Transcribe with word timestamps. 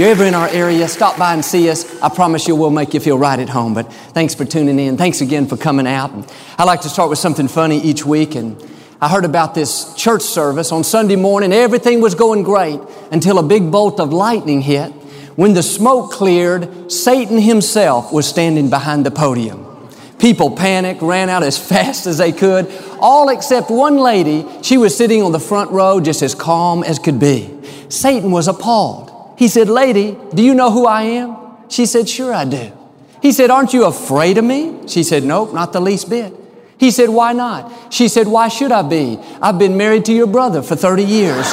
You're 0.00 0.08
ever 0.08 0.24
in 0.24 0.34
our 0.34 0.48
area, 0.48 0.88
stop 0.88 1.18
by 1.18 1.34
and 1.34 1.44
see 1.44 1.68
us. 1.68 2.00
I 2.00 2.08
promise 2.08 2.48
you 2.48 2.56
we'll 2.56 2.70
make 2.70 2.94
you 2.94 3.00
feel 3.00 3.18
right 3.18 3.38
at 3.38 3.50
home. 3.50 3.74
But 3.74 3.92
thanks 3.92 4.34
for 4.34 4.46
tuning 4.46 4.78
in. 4.78 4.96
Thanks 4.96 5.20
again 5.20 5.46
for 5.46 5.58
coming 5.58 5.86
out. 5.86 6.10
I 6.56 6.64
like 6.64 6.80
to 6.80 6.88
start 6.88 7.10
with 7.10 7.18
something 7.18 7.48
funny 7.48 7.78
each 7.82 8.06
week. 8.06 8.34
And 8.34 8.56
I 8.98 9.10
heard 9.10 9.26
about 9.26 9.54
this 9.54 9.94
church 9.96 10.22
service 10.22 10.72
on 10.72 10.84
Sunday 10.84 11.16
morning. 11.16 11.52
Everything 11.52 12.00
was 12.00 12.14
going 12.14 12.44
great 12.44 12.80
until 13.12 13.38
a 13.38 13.42
big 13.42 13.70
bolt 13.70 14.00
of 14.00 14.10
lightning 14.10 14.62
hit. 14.62 14.88
When 15.36 15.52
the 15.52 15.62
smoke 15.62 16.12
cleared, 16.12 16.90
Satan 16.90 17.38
himself 17.38 18.10
was 18.10 18.26
standing 18.26 18.70
behind 18.70 19.04
the 19.04 19.10
podium. 19.10 19.66
People 20.18 20.56
panicked, 20.56 21.02
ran 21.02 21.28
out 21.28 21.42
as 21.42 21.58
fast 21.68 22.06
as 22.06 22.16
they 22.16 22.32
could, 22.32 22.72
all 23.00 23.28
except 23.28 23.70
one 23.70 23.98
lady. 23.98 24.46
She 24.62 24.78
was 24.78 24.96
sitting 24.96 25.22
on 25.22 25.32
the 25.32 25.38
front 25.38 25.70
row 25.72 26.00
just 26.00 26.22
as 26.22 26.34
calm 26.34 26.84
as 26.84 26.98
could 26.98 27.20
be. 27.20 27.54
Satan 27.90 28.30
was 28.30 28.48
appalled. 28.48 29.09
He 29.40 29.48
said, 29.48 29.70
Lady, 29.70 30.18
do 30.34 30.42
you 30.42 30.52
know 30.52 30.70
who 30.70 30.84
I 30.84 31.04
am? 31.16 31.34
She 31.70 31.86
said, 31.86 32.10
Sure, 32.10 32.34
I 32.34 32.44
do. 32.44 32.72
He 33.22 33.32
said, 33.32 33.48
Aren't 33.48 33.72
you 33.72 33.86
afraid 33.86 34.36
of 34.36 34.44
me? 34.44 34.86
She 34.86 35.02
said, 35.02 35.24
Nope, 35.24 35.54
not 35.54 35.72
the 35.72 35.80
least 35.80 36.10
bit. 36.10 36.34
He 36.76 36.90
said, 36.90 37.08
Why 37.08 37.32
not? 37.32 37.90
She 37.90 38.08
said, 38.08 38.28
Why 38.28 38.48
should 38.48 38.70
I 38.70 38.82
be? 38.82 39.18
I've 39.40 39.58
been 39.58 39.78
married 39.78 40.04
to 40.04 40.12
your 40.12 40.26
brother 40.26 40.60
for 40.60 40.76
30 40.76 41.04
years. 41.04 41.46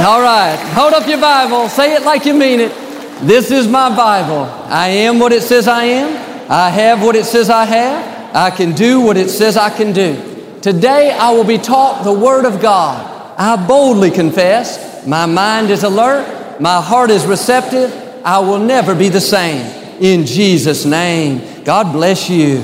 All 0.00 0.20
right, 0.20 0.58
hold 0.74 0.94
up 0.94 1.06
your 1.06 1.20
Bible, 1.20 1.68
say 1.68 1.94
it 1.94 2.02
like 2.02 2.24
you 2.26 2.34
mean 2.34 2.58
it. 2.58 2.72
This 3.20 3.52
is 3.52 3.68
my 3.68 3.88
Bible. 3.96 4.50
I 4.66 4.88
am 4.88 5.20
what 5.20 5.30
it 5.30 5.44
says 5.44 5.68
I 5.68 5.84
am. 5.84 6.08
I 6.50 6.70
have 6.70 7.04
what 7.04 7.14
it 7.14 7.24
says 7.24 7.50
I 7.50 7.64
have. 7.64 8.34
I 8.34 8.50
can 8.50 8.72
do 8.72 9.00
what 9.00 9.16
it 9.16 9.28
says 9.30 9.56
I 9.56 9.70
can 9.70 9.92
do. 9.92 10.60
Today 10.60 11.12
I 11.12 11.30
will 11.30 11.44
be 11.44 11.58
taught 11.58 12.02
the 12.02 12.12
Word 12.12 12.46
of 12.46 12.60
God. 12.60 13.14
I 13.38 13.64
boldly 13.64 14.10
confess, 14.10 14.87
my 15.08 15.24
mind 15.24 15.70
is 15.70 15.84
alert, 15.84 16.60
my 16.60 16.82
heart 16.82 17.10
is 17.10 17.24
receptive, 17.24 17.90
I 18.24 18.40
will 18.40 18.58
never 18.58 18.94
be 18.94 19.08
the 19.08 19.22
same. 19.22 19.64
In 20.02 20.26
Jesus' 20.26 20.84
name, 20.84 21.64
God 21.64 21.92
bless 21.92 22.28
you. 22.28 22.58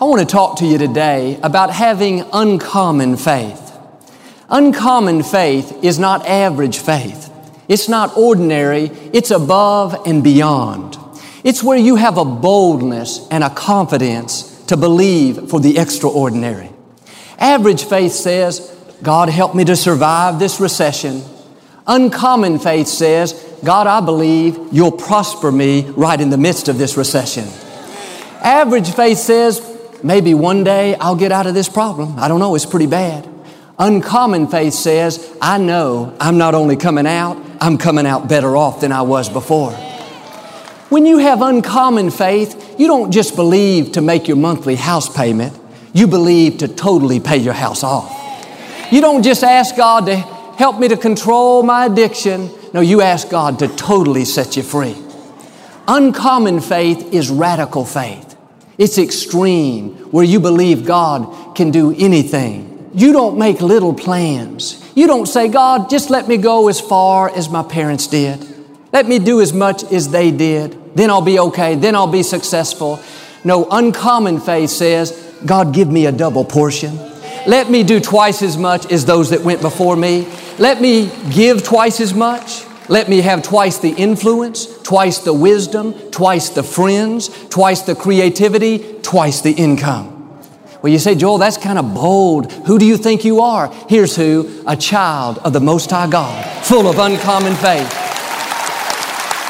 I 0.00 0.04
want 0.04 0.20
to 0.20 0.26
talk 0.26 0.58
to 0.58 0.64
you 0.64 0.78
today 0.78 1.40
about 1.42 1.70
having 1.70 2.24
uncommon 2.32 3.16
faith. 3.16 3.76
Uncommon 4.48 5.24
faith 5.24 5.84
is 5.84 5.98
not 5.98 6.24
average 6.24 6.78
faith. 6.78 7.32
It's 7.68 7.88
not 7.88 8.16
ordinary. 8.16 8.84
It's 9.12 9.32
above 9.32 10.06
and 10.06 10.22
beyond. 10.22 10.98
It's 11.42 11.64
where 11.64 11.78
you 11.78 11.96
have 11.96 12.16
a 12.16 12.24
boldness 12.24 13.26
and 13.28 13.42
a 13.42 13.50
confidence 13.50 14.64
to 14.66 14.76
believe 14.76 15.50
for 15.50 15.58
the 15.58 15.78
extraordinary. 15.78 16.70
Average 17.38 17.84
faith 17.84 18.12
says, 18.12 18.76
God 19.02 19.28
help 19.28 19.54
me 19.54 19.64
to 19.64 19.74
survive 19.74 20.38
this 20.38 20.60
recession. 20.60 21.22
Uncommon 21.86 22.58
faith 22.58 22.86
says, 22.86 23.32
God, 23.64 23.86
I 23.86 24.00
believe 24.00 24.58
you'll 24.72 24.92
prosper 24.92 25.50
me 25.50 25.82
right 25.90 26.20
in 26.20 26.30
the 26.30 26.38
midst 26.38 26.68
of 26.68 26.78
this 26.78 26.96
recession. 26.96 27.44
Average 28.42 28.92
faith 28.94 29.18
says, 29.18 29.60
maybe 30.02 30.34
one 30.34 30.64
day 30.64 30.94
I'll 30.94 31.16
get 31.16 31.32
out 31.32 31.46
of 31.46 31.54
this 31.54 31.68
problem. 31.68 32.18
I 32.18 32.28
don't 32.28 32.40
know, 32.40 32.54
it's 32.54 32.66
pretty 32.66 32.86
bad. 32.86 33.28
Uncommon 33.78 34.48
faith 34.48 34.74
says, 34.74 35.36
I 35.40 35.58
know 35.58 36.14
I'm 36.20 36.38
not 36.38 36.54
only 36.54 36.76
coming 36.76 37.06
out, 37.06 37.42
I'm 37.60 37.78
coming 37.78 38.06
out 38.06 38.28
better 38.28 38.56
off 38.56 38.80
than 38.80 38.92
I 38.92 39.02
was 39.02 39.28
before. 39.28 39.72
When 40.90 41.06
you 41.06 41.18
have 41.18 41.40
uncommon 41.40 42.10
faith, 42.10 42.78
you 42.78 42.86
don't 42.86 43.10
just 43.10 43.36
believe 43.36 43.92
to 43.92 44.00
make 44.00 44.26
your 44.26 44.36
monthly 44.36 44.74
house 44.74 45.08
payment, 45.08 45.58
you 45.92 46.06
believe 46.06 46.58
to 46.58 46.68
totally 46.68 47.20
pay 47.20 47.36
your 47.36 47.54
house 47.54 47.82
off. 47.82 48.16
You 48.90 49.00
don't 49.00 49.22
just 49.22 49.44
ask 49.44 49.76
God 49.76 50.06
to 50.06 50.16
help 50.60 50.78
me 50.78 50.86
to 50.88 50.96
control 50.96 51.62
my 51.62 51.86
addiction. 51.86 52.50
No, 52.72 52.80
you 52.80 53.00
ask 53.00 53.28
God 53.28 53.58
to 53.60 53.66
totally 53.66 54.24
set 54.24 54.56
you 54.56 54.62
free. 54.62 54.94
Uncommon 55.88 56.60
faith 56.60 57.12
is 57.12 57.30
radical 57.30 57.84
faith. 57.84 58.36
It's 58.78 58.96
extreme, 58.96 59.96
where 60.12 60.24
you 60.24 60.38
believe 60.38 60.86
God 60.86 61.56
can 61.56 61.70
do 61.70 61.94
anything. 61.98 62.90
You 62.94 63.12
don't 63.12 63.38
make 63.38 63.60
little 63.60 63.94
plans. 63.94 64.80
You 64.94 65.06
don't 65.06 65.26
say, 65.26 65.48
God, 65.48 65.90
just 65.90 66.10
let 66.10 66.28
me 66.28 66.36
go 66.36 66.68
as 66.68 66.80
far 66.80 67.28
as 67.30 67.48
my 67.48 67.62
parents 67.62 68.06
did. 68.06 68.46
Let 68.92 69.06
me 69.06 69.18
do 69.18 69.40
as 69.40 69.52
much 69.52 69.82
as 69.92 70.10
they 70.10 70.30
did 70.30 70.80
then 70.94 71.10
I'll 71.10 71.22
be 71.22 71.38
okay, 71.38 71.74
then 71.76 71.94
I'll 71.94 72.06
be 72.06 72.22
successful. 72.22 73.00
No, 73.44 73.66
uncommon 73.70 74.40
faith 74.40 74.70
says, 74.70 75.12
God, 75.46 75.72
give 75.72 75.88
me 75.88 76.06
a 76.06 76.12
double 76.12 76.44
portion. 76.44 76.98
Let 77.46 77.70
me 77.70 77.82
do 77.82 78.00
twice 78.00 78.42
as 78.42 78.56
much 78.56 78.90
as 78.92 79.04
those 79.04 79.30
that 79.30 79.42
went 79.42 79.60
before 79.60 79.96
me. 79.96 80.28
Let 80.58 80.80
me 80.80 81.10
give 81.30 81.62
twice 81.62 82.00
as 82.00 82.12
much. 82.12 82.64
Let 82.88 83.08
me 83.08 83.20
have 83.20 83.42
twice 83.42 83.78
the 83.78 83.90
influence, 83.90 84.66
twice 84.82 85.18
the 85.18 85.32
wisdom, 85.32 85.94
twice 86.10 86.48
the 86.50 86.62
friends, 86.62 87.28
twice 87.48 87.82
the 87.82 87.94
creativity, 87.94 88.96
twice 89.02 89.40
the 89.40 89.52
income. 89.52 90.16
Well, 90.82 90.92
you 90.92 90.98
say, 90.98 91.14
Joel, 91.14 91.38
that's 91.38 91.56
kind 91.56 91.78
of 91.78 91.94
bold. 91.94 92.50
Who 92.52 92.78
do 92.78 92.86
you 92.86 92.96
think 92.96 93.24
you 93.24 93.40
are? 93.42 93.72
Here's 93.88 94.16
who 94.16 94.64
a 94.66 94.76
child 94.76 95.38
of 95.38 95.52
the 95.52 95.60
Most 95.60 95.90
High 95.90 96.08
God, 96.08 96.44
full 96.64 96.88
of 96.88 96.98
uncommon 96.98 97.54
faith. 97.54 97.96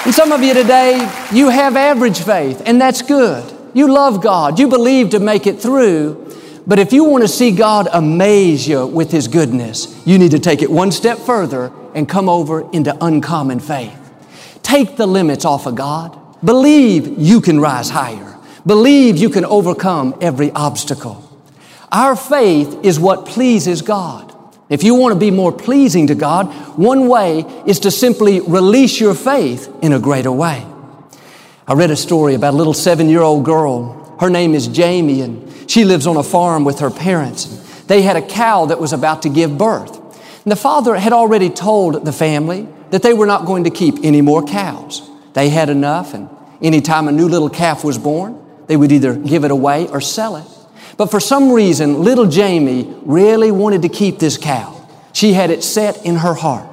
And 0.04 0.14
some 0.14 0.32
of 0.32 0.42
you 0.42 0.54
today, 0.54 0.98
you 1.32 1.50
have 1.50 1.76
average 1.76 2.20
faith, 2.20 2.62
and 2.66 2.80
that's 2.80 3.02
good. 3.02 3.44
You 3.74 3.92
love 3.92 4.22
God, 4.22 4.58
you 4.58 4.66
believe 4.66 5.10
to 5.10 5.20
make 5.20 5.46
it 5.46 5.60
through. 5.60 6.26
But 6.66 6.78
if 6.78 6.93
you 6.93 7.04
want 7.04 7.22
to 7.22 7.28
see 7.28 7.53
God 7.53 7.88
amaze 7.93 8.69
you 8.69 8.87
with 8.87 9.10
His 9.10 9.28
goodness, 9.28 10.03
you 10.06 10.19
need 10.19 10.32
to 10.32 10.38
take 10.38 10.62
it 10.62 10.71
one 10.71 10.93
step 10.93 11.19
further 11.19 11.72
and 11.94 12.09
come 12.09 12.28
over 12.28 12.71
into 12.72 12.97
uncommon 13.04 13.60
faith. 13.60 13.97
Take 14.62 14.97
the 14.97 15.06
limits 15.06 15.44
off 15.44 15.66
of 15.66 15.75
God. 15.75 16.16
Believe 16.44 17.19
you 17.19 17.41
can 17.41 17.60
rise 17.60 17.91
higher. 17.91 18.38
Believe 18.66 19.16
you 19.16 19.31
can 19.31 19.44
overcome 19.44 20.16
every 20.21 20.50
obstacle. 20.53 21.26
Our 21.91 22.15
faith 22.15 22.78
is 22.84 23.00
what 23.00 23.27
pleases 23.27 23.82
God. 23.82 24.31
If 24.69 24.84
you 24.84 24.94
want 24.94 25.12
to 25.15 25.19
be 25.19 25.32
more 25.32 25.50
pleasing 25.50 26.06
to 26.06 26.15
God, 26.15 26.47
one 26.78 27.09
way 27.09 27.41
is 27.66 27.81
to 27.81 27.91
simply 27.91 28.41
release 28.41 29.00
your 29.00 29.15
faith 29.15 29.69
in 29.82 29.92
a 29.92 29.98
greater 29.98 30.31
way. 30.31 30.65
I 31.66 31.72
read 31.75 31.91
a 31.91 31.97
story 31.97 32.34
about 32.34 32.54
a 32.54 32.56
little 32.56 32.75
seven 32.75 33.09
year 33.09 33.22
old 33.22 33.44
girl. 33.44 34.16
Her 34.21 34.31
name 34.31 34.54
is 34.54 34.69
Jamie, 34.69 35.22
and 35.22 35.49
she 35.70 35.84
lives 35.84 36.04
on 36.04 36.16
a 36.16 36.22
farm 36.25 36.64
with 36.64 36.81
her 36.81 36.91
parents. 36.91 37.44
They 37.84 38.03
had 38.03 38.16
a 38.16 38.22
cow 38.22 38.66
that 38.66 38.81
was 38.81 38.92
about 38.92 39.22
to 39.22 39.28
give 39.28 39.56
birth. 39.56 39.97
And 40.42 40.50
the 40.50 40.56
father 40.56 40.97
had 40.97 41.12
already 41.12 41.48
told 41.48 42.04
the 42.04 42.12
family 42.12 42.66
that 42.91 43.04
they 43.04 43.14
were 43.14 43.26
not 43.26 43.47
going 43.47 43.62
to 43.64 43.70
keep 43.70 43.94
any 44.03 44.20
more 44.20 44.44
cows. 44.44 45.09
They 45.34 45.48
had 45.48 45.70
enough, 45.70 46.12
and 46.12 46.28
anytime 46.60 47.06
a 47.06 47.12
new 47.12 47.28
little 47.28 47.48
calf 47.48 47.84
was 47.84 47.98
born, 47.98 48.44
they 48.66 48.76
would 48.76 48.91
either 48.91 49.14
give 49.14 49.44
it 49.44 49.53
away 49.53 49.86
or 49.86 50.00
sell 50.00 50.34
it. 50.34 50.47
But 50.97 51.06
for 51.06 51.20
some 51.20 51.53
reason, 51.53 52.03
little 52.03 52.26
Jamie 52.26 52.92
really 53.03 53.53
wanted 53.53 53.82
to 53.82 53.88
keep 53.88 54.19
this 54.19 54.36
cow. 54.36 54.76
She 55.12 55.34
had 55.34 55.50
it 55.50 55.62
set 55.62 56.04
in 56.04 56.16
her 56.16 56.34
heart. 56.34 56.69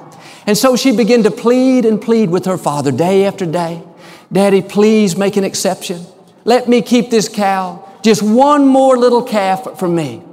And 0.48 0.58
so 0.58 0.76
she 0.76 0.96
began 0.96 1.22
to 1.22 1.30
plead 1.30 1.86
and 1.86 2.02
plead 2.02 2.32
with 2.32 2.46
her 2.46 2.58
father 2.58 2.92
day 2.92 3.26
after 3.26 3.46
day. 3.46 3.84
Daddy, 4.32 4.64
please 4.64 5.16
make 5.16 5.38
an 5.38 5.44
exception. 5.44 6.04
Let 6.46 6.68
me 6.68 6.82
keep 6.82 7.12
this 7.12 7.30
cow. 7.30 7.87
Just 8.04 8.22
one 8.22 8.66
more 8.66 8.98
little 8.98 9.24
calf 9.24 9.80
for 9.80 9.88
me. 9.88 10.24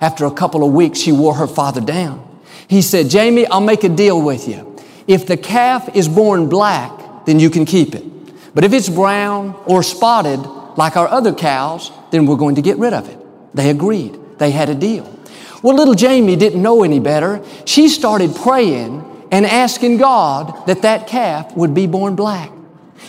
After 0.00 0.26
a 0.26 0.30
couple 0.30 0.66
of 0.66 0.72
weeks, 0.72 0.98
she 0.98 1.12
wore 1.12 1.34
her 1.34 1.46
father 1.46 1.80
down. 1.80 2.22
He 2.68 2.82
said, 2.82 3.08
Jamie, 3.08 3.46
I'll 3.46 3.60
make 3.60 3.84
a 3.84 3.88
deal 3.88 4.20
with 4.20 4.48
you. 4.48 4.76
If 5.06 5.26
the 5.26 5.36
calf 5.36 5.94
is 5.94 6.08
born 6.08 6.48
black, 6.48 7.24
then 7.26 7.38
you 7.38 7.48
can 7.48 7.64
keep 7.64 7.94
it. 7.94 8.04
But 8.54 8.64
if 8.64 8.72
it's 8.72 8.88
brown 8.88 9.54
or 9.66 9.82
spotted, 9.82 10.40
like 10.76 10.96
our 10.96 11.08
other 11.08 11.32
cows, 11.32 11.90
then 12.10 12.26
we're 12.26 12.36
going 12.36 12.56
to 12.56 12.62
get 12.62 12.76
rid 12.78 12.92
of 12.92 13.08
it. 13.08 13.18
They 13.54 13.70
agreed. 13.70 14.18
They 14.38 14.50
had 14.50 14.68
a 14.68 14.74
deal. 14.74 15.12
Well, 15.62 15.74
little 15.74 15.94
Jamie 15.94 16.36
didn't 16.36 16.60
know 16.60 16.82
any 16.82 17.00
better. 17.00 17.42
She 17.64 17.88
started 17.88 18.34
praying 18.34 19.04
and 19.32 19.46
asking 19.46 19.96
God 19.98 20.66
that 20.66 20.82
that 20.82 21.06
calf 21.06 21.56
would 21.56 21.74
be 21.74 21.86
born 21.86 22.14
black. 22.14 22.50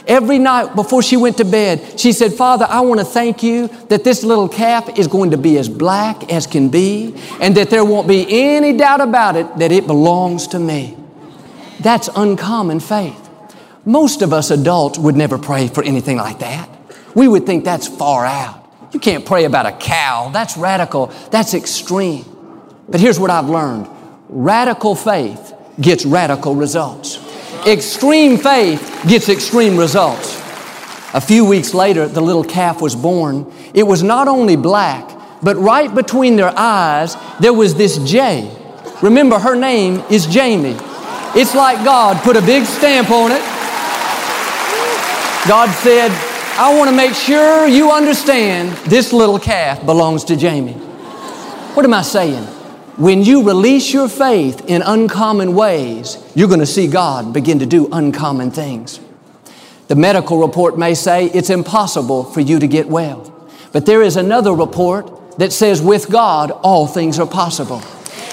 Every 0.05 0.39
night 0.39 0.75
before 0.75 1.01
she 1.01 1.17
went 1.17 1.37
to 1.37 1.45
bed, 1.45 1.99
she 1.99 2.11
said, 2.11 2.33
Father, 2.33 2.65
I 2.69 2.81
want 2.81 2.99
to 2.99 3.05
thank 3.05 3.43
you 3.43 3.67
that 3.89 4.03
this 4.03 4.23
little 4.23 4.47
calf 4.47 4.97
is 4.97 5.07
going 5.07 5.31
to 5.31 5.37
be 5.37 5.57
as 5.57 5.67
black 5.67 6.31
as 6.31 6.47
can 6.47 6.69
be 6.69 7.15
and 7.41 7.55
that 7.57 7.69
there 7.69 7.83
won't 7.83 8.07
be 8.07 8.25
any 8.29 8.77
doubt 8.77 9.01
about 9.01 9.35
it 9.35 9.57
that 9.57 9.71
it 9.71 9.87
belongs 9.87 10.47
to 10.47 10.59
me. 10.59 10.95
That's 11.79 12.09
uncommon 12.15 12.79
faith. 12.79 13.29
Most 13.85 14.21
of 14.21 14.33
us 14.33 14.51
adults 14.51 14.99
would 14.99 15.15
never 15.15 15.37
pray 15.37 15.67
for 15.67 15.83
anything 15.83 16.17
like 16.17 16.39
that. 16.39 16.69
We 17.15 17.27
would 17.27 17.45
think 17.45 17.63
that's 17.63 17.87
far 17.87 18.25
out. 18.25 18.65
You 18.93 18.99
can't 18.99 19.25
pray 19.25 19.45
about 19.45 19.65
a 19.65 19.71
cow. 19.71 20.29
That's 20.33 20.57
radical. 20.57 21.07
That's 21.31 21.53
extreme. 21.53 22.25
But 22.89 22.99
here's 22.99 23.19
what 23.19 23.29
I've 23.29 23.49
learned. 23.49 23.87
Radical 24.29 24.95
faith 24.95 25.53
gets 25.79 26.05
radical 26.05 26.55
results. 26.55 27.17
Extreme 27.67 28.37
faith 28.37 29.03
gets 29.09 29.27
extreme 29.27 29.75
results. 29.75 30.37
A 31.13 31.19
few 31.19 31.43
weeks 31.43 31.73
later, 31.73 32.07
the 32.07 32.21
little 32.21 32.45
calf 32.45 32.81
was 32.81 32.95
born. 32.95 33.51
It 33.73 33.83
was 33.83 34.01
not 34.01 34.29
only 34.29 34.55
black, 34.55 35.11
but 35.43 35.57
right 35.57 35.93
between 35.93 36.37
their 36.37 36.57
eyes, 36.57 37.17
there 37.41 37.51
was 37.51 37.75
this 37.75 37.97
J. 38.09 38.49
Remember, 39.01 39.37
her 39.37 39.53
name 39.53 40.01
is 40.09 40.27
Jamie. 40.27 40.77
It's 41.35 41.53
like 41.53 41.83
God 41.83 42.23
put 42.23 42.37
a 42.37 42.41
big 42.41 42.63
stamp 42.63 43.11
on 43.11 43.33
it. 43.33 43.41
God 45.45 45.69
said, 45.75 46.11
I 46.57 46.73
want 46.77 46.89
to 46.89 46.95
make 46.95 47.15
sure 47.15 47.67
you 47.67 47.91
understand 47.91 48.77
this 48.89 49.11
little 49.11 49.39
calf 49.39 49.85
belongs 49.85 50.23
to 50.25 50.37
Jamie. 50.37 50.71
What 51.73 51.85
am 51.85 51.93
I 51.93 52.01
saying? 52.01 52.47
When 52.97 53.23
you 53.23 53.43
release 53.43 53.93
your 53.93 54.09
faith 54.09 54.65
in 54.65 54.81
uncommon 54.81 55.53
ways, 55.53 56.17
you're 56.33 56.47
going 56.47 56.61
to 56.61 56.65
see 56.65 56.87
God 56.87 57.31
begin 57.31 57.59
to 57.59 57.67
do 57.67 57.87
uncommon 57.91 58.49
things. 58.49 58.99
The 59.87 59.95
medical 59.95 60.39
report 60.39 60.79
may 60.79 60.95
say 60.95 61.25
it's 61.25 61.51
impossible 61.51 62.23
for 62.23 62.41
you 62.41 62.57
to 62.59 62.67
get 62.67 62.87
well. 62.87 63.31
But 63.71 63.85
there 63.85 64.01
is 64.01 64.15
another 64.15 64.51
report 64.51 65.37
that 65.37 65.53
says 65.53 65.79
with 65.79 66.09
God, 66.09 66.49
all 66.49 66.87
things 66.87 67.19
are 67.19 67.27
possible. 67.27 67.81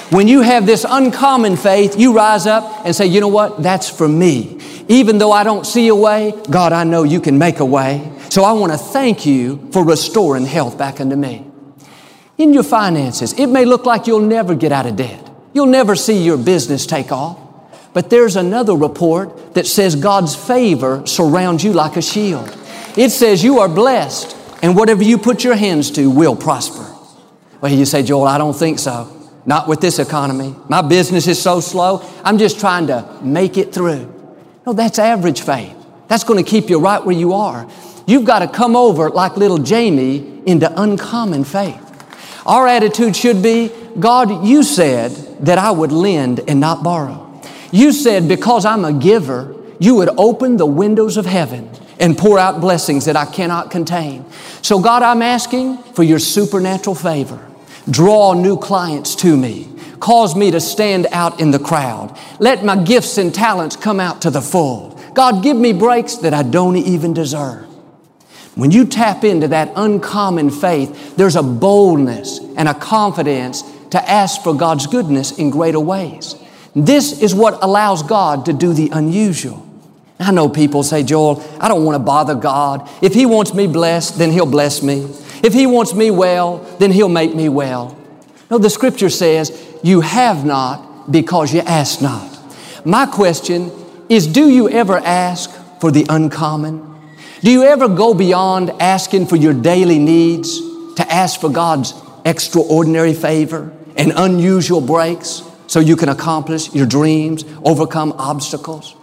When 0.08 0.28
you 0.28 0.40
have 0.40 0.64
this 0.64 0.86
uncommon 0.88 1.58
faith, 1.58 1.98
you 1.98 2.14
rise 2.14 2.46
up 2.46 2.86
and 2.86 2.96
say, 2.96 3.04
you 3.04 3.20
know 3.20 3.28
what? 3.28 3.62
That's 3.62 3.90
for 3.90 4.08
me. 4.08 4.58
Even 4.88 5.18
though 5.18 5.32
I 5.32 5.44
don't 5.44 5.66
see 5.66 5.88
a 5.88 5.94
way, 5.94 6.32
God, 6.50 6.72
I 6.72 6.84
know 6.84 7.02
you 7.02 7.20
can 7.20 7.36
make 7.36 7.60
a 7.60 7.66
way. 7.66 8.10
So 8.30 8.44
I 8.44 8.52
want 8.52 8.72
to 8.72 8.78
thank 8.78 9.26
you 9.26 9.68
for 9.72 9.84
restoring 9.84 10.46
health 10.46 10.78
back 10.78 11.02
unto 11.02 11.16
me. 11.16 11.44
In 12.36 12.52
your 12.52 12.64
finances, 12.64 13.32
it 13.34 13.46
may 13.46 13.64
look 13.64 13.86
like 13.86 14.06
you'll 14.06 14.20
never 14.20 14.54
get 14.54 14.72
out 14.72 14.86
of 14.86 14.96
debt. 14.96 15.30
You'll 15.52 15.66
never 15.66 15.94
see 15.94 16.24
your 16.24 16.36
business 16.36 16.84
take 16.84 17.12
off. 17.12 17.38
But 17.92 18.10
there's 18.10 18.34
another 18.34 18.74
report 18.74 19.54
that 19.54 19.68
says 19.68 19.94
God's 19.94 20.34
favor 20.34 21.06
surrounds 21.06 21.62
you 21.62 21.72
like 21.72 21.96
a 21.96 22.02
shield. 22.02 22.48
It 22.96 23.10
says 23.10 23.44
you 23.44 23.60
are 23.60 23.68
blessed 23.68 24.36
and 24.62 24.76
whatever 24.76 25.04
you 25.04 25.16
put 25.16 25.44
your 25.44 25.54
hands 25.54 25.92
to 25.92 26.10
will 26.10 26.34
prosper. 26.34 26.92
Well, 27.60 27.72
you 27.72 27.84
say, 27.84 28.02
Joel, 28.02 28.26
I 28.26 28.36
don't 28.36 28.56
think 28.56 28.80
so. 28.80 29.10
Not 29.46 29.68
with 29.68 29.80
this 29.80 30.00
economy. 30.00 30.56
My 30.68 30.82
business 30.82 31.28
is 31.28 31.40
so 31.40 31.60
slow. 31.60 32.02
I'm 32.24 32.38
just 32.38 32.58
trying 32.58 32.88
to 32.88 33.18
make 33.22 33.56
it 33.56 33.72
through. 33.72 34.12
No, 34.66 34.72
that's 34.72 34.98
average 34.98 35.42
faith. 35.42 35.76
That's 36.08 36.24
going 36.24 36.42
to 36.42 36.50
keep 36.50 36.68
you 36.68 36.80
right 36.80 37.04
where 37.04 37.16
you 37.16 37.32
are. 37.32 37.68
You've 38.06 38.24
got 38.24 38.40
to 38.40 38.48
come 38.48 38.74
over 38.74 39.08
like 39.10 39.36
little 39.36 39.58
Jamie 39.58 40.42
into 40.46 40.70
uncommon 40.80 41.44
faith. 41.44 41.83
Our 42.46 42.66
attitude 42.66 43.16
should 43.16 43.42
be, 43.42 43.70
God, 43.98 44.44
you 44.44 44.62
said 44.62 45.12
that 45.40 45.58
I 45.58 45.70
would 45.70 45.92
lend 45.92 46.40
and 46.48 46.60
not 46.60 46.82
borrow. 46.82 47.40
You 47.72 47.92
said 47.92 48.28
because 48.28 48.64
I'm 48.64 48.84
a 48.84 48.92
giver, 48.92 49.54
you 49.78 49.94
would 49.96 50.10
open 50.16 50.56
the 50.56 50.66
windows 50.66 51.16
of 51.16 51.26
heaven 51.26 51.70
and 51.98 52.18
pour 52.18 52.38
out 52.38 52.60
blessings 52.60 53.06
that 53.06 53.16
I 53.16 53.24
cannot 53.24 53.70
contain. 53.70 54.24
So 54.62 54.78
God, 54.80 55.02
I'm 55.02 55.22
asking 55.22 55.78
for 55.78 56.02
your 56.02 56.18
supernatural 56.18 56.94
favor. 56.94 57.44
Draw 57.88 58.34
new 58.34 58.58
clients 58.58 59.14
to 59.16 59.36
me. 59.36 59.68
Cause 60.00 60.36
me 60.36 60.50
to 60.50 60.60
stand 60.60 61.06
out 61.12 61.40
in 61.40 61.50
the 61.50 61.58
crowd. 61.58 62.18
Let 62.38 62.64
my 62.64 62.76
gifts 62.76 63.16
and 63.16 63.34
talents 63.34 63.76
come 63.76 64.00
out 64.00 64.22
to 64.22 64.30
the 64.30 64.42
full. 64.42 64.98
God, 65.14 65.42
give 65.42 65.56
me 65.56 65.72
breaks 65.72 66.16
that 66.16 66.34
I 66.34 66.42
don't 66.42 66.76
even 66.76 67.14
deserve. 67.14 67.66
When 68.54 68.70
you 68.70 68.84
tap 68.84 69.24
into 69.24 69.48
that 69.48 69.72
uncommon 69.74 70.50
faith, 70.50 71.16
there's 71.16 71.36
a 71.36 71.42
boldness 71.42 72.38
and 72.56 72.68
a 72.68 72.74
confidence 72.74 73.62
to 73.90 74.10
ask 74.10 74.42
for 74.42 74.54
God's 74.54 74.86
goodness 74.86 75.38
in 75.38 75.50
greater 75.50 75.80
ways. 75.80 76.36
This 76.74 77.20
is 77.20 77.34
what 77.34 77.62
allows 77.62 78.02
God 78.02 78.46
to 78.46 78.52
do 78.52 78.72
the 78.72 78.90
unusual. 78.90 79.64
I 80.18 80.30
know 80.30 80.48
people 80.48 80.82
say, 80.82 81.02
Joel, 81.02 81.44
I 81.60 81.68
don't 81.68 81.84
want 81.84 81.96
to 81.96 82.00
bother 82.00 82.34
God. 82.34 82.88
If 83.02 83.14
He 83.14 83.26
wants 83.26 83.52
me 83.52 83.66
blessed, 83.66 84.18
then 84.18 84.30
He'll 84.30 84.46
bless 84.46 84.82
me. 84.82 85.02
If 85.42 85.52
He 85.52 85.66
wants 85.66 85.92
me 85.92 86.10
well, 86.10 86.58
then 86.78 86.92
He'll 86.92 87.08
make 87.08 87.34
me 87.34 87.48
well. 87.48 87.96
No, 88.50 88.58
the 88.58 88.70
scripture 88.70 89.10
says, 89.10 89.50
You 89.82 90.00
have 90.00 90.44
not 90.44 91.10
because 91.10 91.52
you 91.52 91.60
ask 91.60 92.00
not. 92.00 92.30
My 92.86 93.06
question 93.06 93.72
is, 94.08 94.26
do 94.26 94.48
you 94.48 94.68
ever 94.68 94.98
ask 94.98 95.50
for 95.80 95.90
the 95.90 96.06
uncommon? 96.08 96.93
Do 97.44 97.50
you 97.50 97.64
ever 97.64 97.88
go 97.88 98.14
beyond 98.14 98.70
asking 98.80 99.26
for 99.26 99.36
your 99.36 99.52
daily 99.52 99.98
needs 99.98 100.60
to 100.94 101.06
ask 101.06 101.38
for 101.38 101.50
God's 101.50 101.92
extraordinary 102.24 103.12
favor 103.12 103.70
and 103.96 104.14
unusual 104.16 104.80
breaks 104.80 105.42
so 105.66 105.78
you 105.78 105.94
can 105.94 106.08
accomplish 106.08 106.74
your 106.74 106.86
dreams, 106.86 107.44
overcome 107.62 108.12
obstacles? 108.12 108.96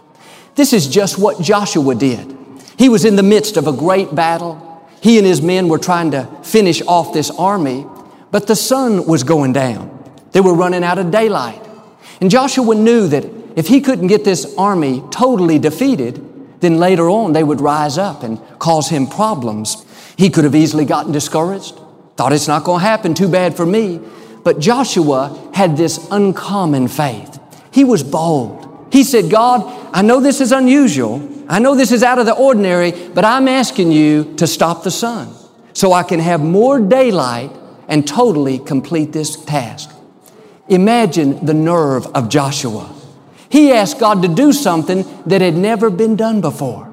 This 0.56 0.72
is 0.72 0.88
just 0.88 1.20
what 1.20 1.40
Joshua 1.40 1.94
did. 1.94 2.36
He 2.76 2.88
was 2.88 3.04
in 3.04 3.14
the 3.14 3.22
midst 3.22 3.56
of 3.56 3.68
a 3.68 3.72
great 3.72 4.12
battle. 4.12 4.88
He 5.00 5.18
and 5.18 5.26
his 5.26 5.40
men 5.40 5.68
were 5.68 5.78
trying 5.78 6.10
to 6.10 6.24
finish 6.42 6.82
off 6.82 7.12
this 7.12 7.30
army, 7.30 7.86
but 8.32 8.48
the 8.48 8.56
sun 8.56 9.06
was 9.06 9.22
going 9.22 9.52
down. 9.52 9.88
They 10.32 10.40
were 10.40 10.54
running 10.54 10.82
out 10.82 10.98
of 10.98 11.12
daylight. 11.12 11.64
And 12.20 12.28
Joshua 12.28 12.74
knew 12.74 13.06
that 13.06 13.24
if 13.54 13.68
he 13.68 13.80
couldn't 13.80 14.08
get 14.08 14.24
this 14.24 14.52
army 14.58 15.00
totally 15.12 15.60
defeated, 15.60 16.31
then 16.62 16.78
later 16.78 17.10
on 17.10 17.34
they 17.34 17.44
would 17.44 17.60
rise 17.60 17.98
up 17.98 18.22
and 18.22 18.40
cause 18.58 18.88
him 18.88 19.06
problems. 19.06 19.84
He 20.16 20.30
could 20.30 20.44
have 20.44 20.54
easily 20.54 20.86
gotten 20.86 21.12
discouraged, 21.12 21.78
thought 22.16 22.32
it's 22.32 22.48
not 22.48 22.64
going 22.64 22.80
to 22.80 22.86
happen, 22.86 23.12
too 23.12 23.28
bad 23.28 23.54
for 23.56 23.66
me. 23.66 24.00
But 24.44 24.58
Joshua 24.58 25.50
had 25.52 25.76
this 25.76 26.08
uncommon 26.10 26.88
faith. 26.88 27.38
He 27.72 27.84
was 27.84 28.02
bold. 28.02 28.88
He 28.92 29.04
said, 29.04 29.30
God, 29.30 29.62
I 29.92 30.02
know 30.02 30.20
this 30.20 30.40
is 30.40 30.52
unusual. 30.52 31.28
I 31.48 31.58
know 31.58 31.74
this 31.74 31.92
is 31.92 32.02
out 32.02 32.18
of 32.18 32.26
the 32.26 32.34
ordinary, 32.34 32.92
but 32.92 33.24
I'm 33.24 33.48
asking 33.48 33.92
you 33.92 34.34
to 34.36 34.46
stop 34.46 34.84
the 34.84 34.90
sun 34.90 35.34
so 35.72 35.92
I 35.92 36.02
can 36.02 36.20
have 36.20 36.40
more 36.40 36.78
daylight 36.78 37.50
and 37.88 38.06
totally 38.06 38.58
complete 38.58 39.12
this 39.12 39.36
task. 39.44 39.90
Imagine 40.68 41.44
the 41.44 41.54
nerve 41.54 42.06
of 42.08 42.28
Joshua. 42.28 42.94
He 43.52 43.70
asked 43.70 44.00
God 44.00 44.22
to 44.22 44.28
do 44.28 44.50
something 44.50 45.04
that 45.26 45.42
had 45.42 45.58
never 45.58 45.90
been 45.90 46.16
done 46.16 46.40
before. 46.40 46.90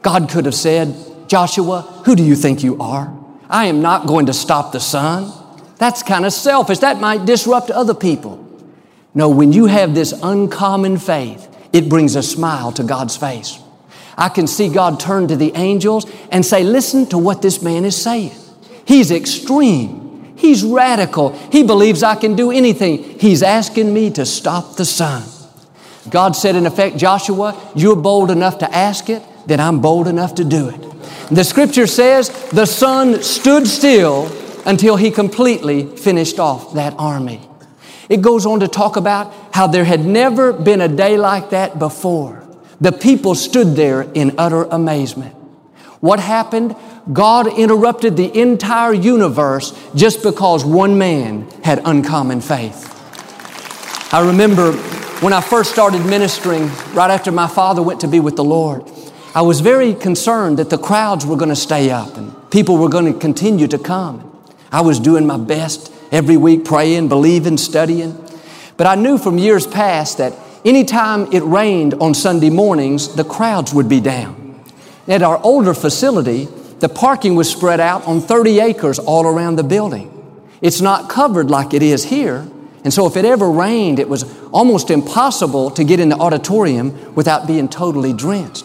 God 0.00 0.30
could 0.30 0.44
have 0.44 0.54
said, 0.54 0.94
Joshua, 1.26 1.82
who 2.04 2.14
do 2.14 2.22
you 2.22 2.36
think 2.36 2.62
you 2.62 2.80
are? 2.80 3.12
I 3.50 3.66
am 3.66 3.82
not 3.82 4.06
going 4.06 4.26
to 4.26 4.32
stop 4.32 4.70
the 4.70 4.78
sun. 4.78 5.32
That's 5.78 6.04
kind 6.04 6.24
of 6.24 6.32
selfish. 6.32 6.78
That 6.78 7.00
might 7.00 7.24
disrupt 7.26 7.72
other 7.72 7.94
people. 7.94 8.46
No, 9.12 9.28
when 9.28 9.52
you 9.52 9.66
have 9.66 9.96
this 9.96 10.14
uncommon 10.22 10.98
faith, 10.98 11.52
it 11.72 11.88
brings 11.88 12.14
a 12.14 12.22
smile 12.22 12.70
to 12.74 12.84
God's 12.84 13.16
face. 13.16 13.58
I 14.16 14.28
can 14.28 14.46
see 14.46 14.68
God 14.68 15.00
turn 15.00 15.26
to 15.26 15.36
the 15.36 15.50
angels 15.56 16.06
and 16.30 16.46
say, 16.46 16.62
Listen 16.62 17.06
to 17.06 17.18
what 17.18 17.42
this 17.42 17.60
man 17.60 17.84
is 17.84 18.00
saying. 18.00 18.36
He's 18.84 19.10
extreme. 19.10 20.36
He's 20.36 20.62
radical. 20.62 21.30
He 21.50 21.64
believes 21.64 22.04
I 22.04 22.14
can 22.14 22.36
do 22.36 22.52
anything. 22.52 23.18
He's 23.18 23.42
asking 23.42 23.92
me 23.92 24.10
to 24.12 24.24
stop 24.24 24.76
the 24.76 24.84
sun. 24.84 25.24
God 26.10 26.36
said, 26.36 26.56
in 26.56 26.66
effect, 26.66 26.96
Joshua, 26.96 27.58
you're 27.74 27.96
bold 27.96 28.30
enough 28.30 28.58
to 28.58 28.74
ask 28.74 29.08
it, 29.10 29.22
then 29.46 29.60
I'm 29.60 29.80
bold 29.80 30.08
enough 30.08 30.36
to 30.36 30.44
do 30.44 30.68
it. 30.68 30.80
The 31.30 31.44
scripture 31.44 31.86
says 31.86 32.30
the 32.50 32.66
sun 32.66 33.22
stood 33.22 33.66
still 33.66 34.30
until 34.66 34.96
he 34.96 35.10
completely 35.10 35.84
finished 35.96 36.38
off 36.38 36.74
that 36.74 36.94
army. 36.98 37.40
It 38.08 38.22
goes 38.22 38.46
on 38.46 38.60
to 38.60 38.68
talk 38.68 38.96
about 38.96 39.34
how 39.52 39.66
there 39.66 39.84
had 39.84 40.04
never 40.04 40.52
been 40.52 40.80
a 40.80 40.88
day 40.88 41.18
like 41.18 41.50
that 41.50 41.78
before. 41.78 42.46
The 42.80 42.92
people 42.92 43.34
stood 43.34 43.76
there 43.76 44.02
in 44.02 44.34
utter 44.38 44.64
amazement. 44.64 45.34
What 46.00 46.20
happened? 46.20 46.76
God 47.12 47.58
interrupted 47.58 48.16
the 48.16 48.38
entire 48.38 48.94
universe 48.94 49.72
just 49.94 50.22
because 50.22 50.64
one 50.64 50.96
man 50.96 51.50
had 51.64 51.82
uncommon 51.84 52.40
faith. 52.40 52.94
I 54.14 54.26
remember 54.26 54.72
when 55.20 55.32
I 55.32 55.40
first 55.40 55.72
started 55.72 56.06
ministering, 56.06 56.68
right 56.94 57.10
after 57.10 57.32
my 57.32 57.48
father 57.48 57.82
went 57.82 58.00
to 58.00 58.08
be 58.08 58.20
with 58.20 58.36
the 58.36 58.44
Lord, 58.44 58.88
I 59.34 59.42
was 59.42 59.60
very 59.60 59.92
concerned 59.94 60.60
that 60.60 60.70
the 60.70 60.78
crowds 60.78 61.26
were 61.26 61.36
going 61.36 61.48
to 61.48 61.56
stay 61.56 61.90
up 61.90 62.16
and 62.16 62.32
people 62.52 62.78
were 62.78 62.88
going 62.88 63.12
to 63.12 63.18
continue 63.18 63.66
to 63.66 63.78
come. 63.78 64.24
I 64.70 64.80
was 64.82 65.00
doing 65.00 65.26
my 65.26 65.36
best 65.36 65.92
every 66.12 66.36
week, 66.36 66.64
praying, 66.64 67.08
believing, 67.08 67.58
studying. 67.58 68.16
But 68.76 68.86
I 68.86 68.94
knew 68.94 69.18
from 69.18 69.38
years 69.38 69.66
past 69.66 70.18
that 70.18 70.34
anytime 70.64 71.32
it 71.32 71.42
rained 71.42 71.94
on 71.94 72.14
Sunday 72.14 72.50
mornings, 72.50 73.16
the 73.16 73.24
crowds 73.24 73.74
would 73.74 73.88
be 73.88 74.00
down. 74.00 74.62
At 75.08 75.22
our 75.22 75.42
older 75.42 75.74
facility, 75.74 76.44
the 76.78 76.88
parking 76.88 77.34
was 77.34 77.50
spread 77.50 77.80
out 77.80 78.06
on 78.06 78.20
30 78.20 78.60
acres 78.60 79.00
all 79.00 79.26
around 79.26 79.56
the 79.56 79.64
building. 79.64 80.14
It's 80.60 80.80
not 80.80 81.10
covered 81.10 81.50
like 81.50 81.74
it 81.74 81.82
is 81.82 82.04
here, 82.04 82.48
and 82.84 82.92
so 82.92 83.06
if 83.06 83.16
it 83.16 83.24
ever 83.24 83.50
rained, 83.50 83.98
it 83.98 84.08
was 84.08 84.24
almost 84.50 84.90
impossible 84.90 85.70
to 85.72 85.84
get 85.84 86.00
in 86.00 86.08
the 86.08 86.16
auditorium 86.16 87.14
without 87.14 87.46
being 87.46 87.68
totally 87.68 88.12
drenched. 88.12 88.64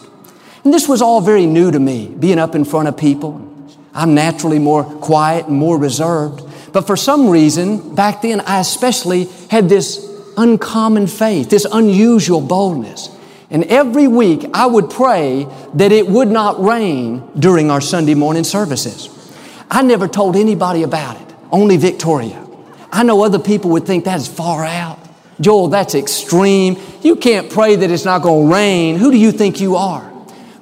And 0.64 0.72
this 0.72 0.88
was 0.88 1.02
all 1.02 1.20
very 1.20 1.46
new 1.46 1.70
to 1.70 1.78
me, 1.78 2.08
being 2.08 2.38
up 2.38 2.54
in 2.54 2.64
front 2.64 2.88
of 2.88 2.96
people. 2.96 3.50
I'm 3.92 4.14
naturally 4.14 4.58
more 4.58 4.84
quiet 4.84 5.46
and 5.46 5.56
more 5.56 5.78
reserved. 5.78 6.42
But 6.72 6.86
for 6.86 6.96
some 6.96 7.28
reason, 7.28 7.94
back 7.94 8.22
then, 8.22 8.40
I 8.40 8.60
especially 8.60 9.24
had 9.50 9.68
this 9.68 10.10
uncommon 10.36 11.06
faith, 11.06 11.50
this 11.50 11.66
unusual 11.70 12.40
boldness. 12.40 13.10
And 13.50 13.64
every 13.64 14.08
week, 14.08 14.46
I 14.52 14.66
would 14.66 14.90
pray 14.90 15.46
that 15.74 15.92
it 15.92 16.08
would 16.08 16.28
not 16.28 16.62
rain 16.62 17.22
during 17.38 17.70
our 17.70 17.80
Sunday 17.80 18.14
morning 18.14 18.42
services. 18.42 19.10
I 19.70 19.82
never 19.82 20.08
told 20.08 20.34
anybody 20.34 20.82
about 20.82 21.20
it, 21.20 21.34
only 21.52 21.76
Victoria. 21.76 22.43
I 22.94 23.02
know 23.02 23.24
other 23.24 23.40
people 23.40 23.70
would 23.72 23.86
think 23.86 24.04
that 24.04 24.20
is 24.20 24.28
far 24.28 24.64
out. 24.64 25.00
Joel, 25.40 25.66
that's 25.66 25.96
extreme. 25.96 26.80
You 27.02 27.16
can't 27.16 27.50
pray 27.50 27.74
that 27.74 27.90
it's 27.90 28.04
not 28.04 28.22
going 28.22 28.46
to 28.46 28.54
rain. 28.54 28.96
Who 28.96 29.10
do 29.10 29.18
you 29.18 29.32
think 29.32 29.60
you 29.60 29.74
are? 29.74 30.08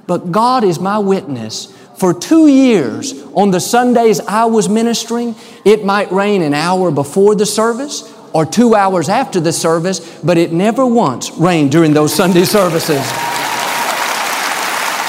But 0.06 0.32
God 0.32 0.64
is 0.64 0.80
my 0.80 0.98
witness. 0.98 1.66
For 1.98 2.14
two 2.14 2.48
years, 2.48 3.12
on 3.34 3.50
the 3.50 3.60
Sundays 3.60 4.18
I 4.18 4.46
was 4.46 4.70
ministering, 4.70 5.36
it 5.66 5.84
might 5.84 6.10
rain 6.10 6.40
an 6.40 6.54
hour 6.54 6.90
before 6.90 7.34
the 7.34 7.44
service 7.44 8.10
or 8.32 8.46
two 8.46 8.74
hours 8.74 9.10
after 9.10 9.38
the 9.38 9.52
service, 9.52 10.00
but 10.22 10.38
it 10.38 10.54
never 10.54 10.86
once 10.86 11.30
rained 11.32 11.70
during 11.70 11.92
those 11.92 12.14
Sunday 12.14 12.44
services. 12.44 13.06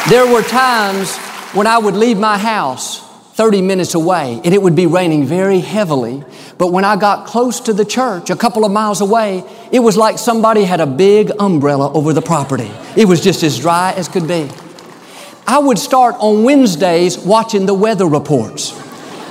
There 0.10 0.28
were 0.28 0.44
times 0.44 1.16
when 1.56 1.68
I 1.68 1.78
would 1.78 1.96
leave 1.96 2.20
my 2.20 2.38
house 2.38 3.00
30 3.36 3.62
minutes 3.62 3.96
away 3.96 4.40
and 4.44 4.54
it 4.54 4.62
would 4.62 4.76
be 4.76 4.86
raining 4.86 5.26
very 5.26 5.60
heavily. 5.60 6.24
But 6.64 6.72
when 6.72 6.86
I 6.86 6.96
got 6.96 7.26
close 7.28 7.60
to 7.60 7.74
the 7.74 7.84
church, 7.84 8.30
a 8.30 8.38
couple 8.38 8.64
of 8.64 8.72
miles 8.72 9.02
away, 9.02 9.44
it 9.74 9.80
was 9.80 9.98
like 9.98 10.18
somebody 10.18 10.64
had 10.64 10.80
a 10.80 10.88
big 10.88 11.30
umbrella 11.38 11.92
over 11.92 12.14
the 12.14 12.22
property. 12.22 12.72
It 12.96 13.06
was 13.06 13.20
just 13.20 13.44
as 13.44 13.60
dry 13.60 13.92
as 13.98 14.08
could 14.08 14.30
be. 14.30 14.50
I 15.46 15.60
would 15.60 15.78
start 15.78 16.16
on 16.20 16.46
Wednesdays 16.46 17.18
watching 17.18 17.66
the 17.66 17.74
weather 17.74 18.06
reports. 18.06 18.72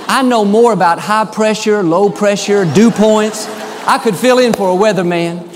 I 0.07 0.21
know 0.21 0.45
more 0.45 0.73
about 0.73 0.99
high 0.99 1.25
pressure, 1.25 1.81
low 1.81 2.11
pressure, 2.11 2.71
dew 2.71 2.91
points. 2.91 3.47
I 3.87 3.97
could 3.97 4.15
fill 4.15 4.37
in 4.37 4.53
for 4.53 4.69
a 4.69 4.75
weatherman. 4.79 5.52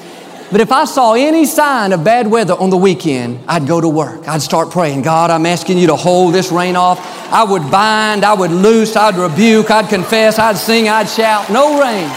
But 0.49 0.61
if 0.61 0.71
I 0.71 0.85
saw 0.85 1.13
any 1.13 1.45
sign 1.45 1.91
of 1.91 2.05
bad 2.05 2.27
weather 2.27 2.53
on 2.53 2.69
the 2.69 2.77
weekend, 2.77 3.39
I'd 3.49 3.67
go 3.67 3.81
to 3.81 3.89
work. 3.89 4.25
I'd 4.29 4.41
start 4.41 4.71
praying, 4.71 5.01
God, 5.01 5.29
I'm 5.29 5.45
asking 5.45 5.77
you 5.77 5.87
to 5.87 5.97
hold 5.97 6.33
this 6.33 6.53
rain 6.53 6.77
off. 6.77 6.99
I 7.33 7.43
would 7.43 7.69
bind, 7.69 8.23
I 8.23 8.33
would 8.33 8.51
loose, 8.51 8.95
I'd 8.95 9.15
rebuke, 9.15 9.69
I'd 9.69 9.89
confess, 9.89 10.39
I'd 10.39 10.55
sing, 10.55 10.87
I'd 10.87 11.09
shout. 11.09 11.49
No 11.49 11.81
rain. 11.81 12.09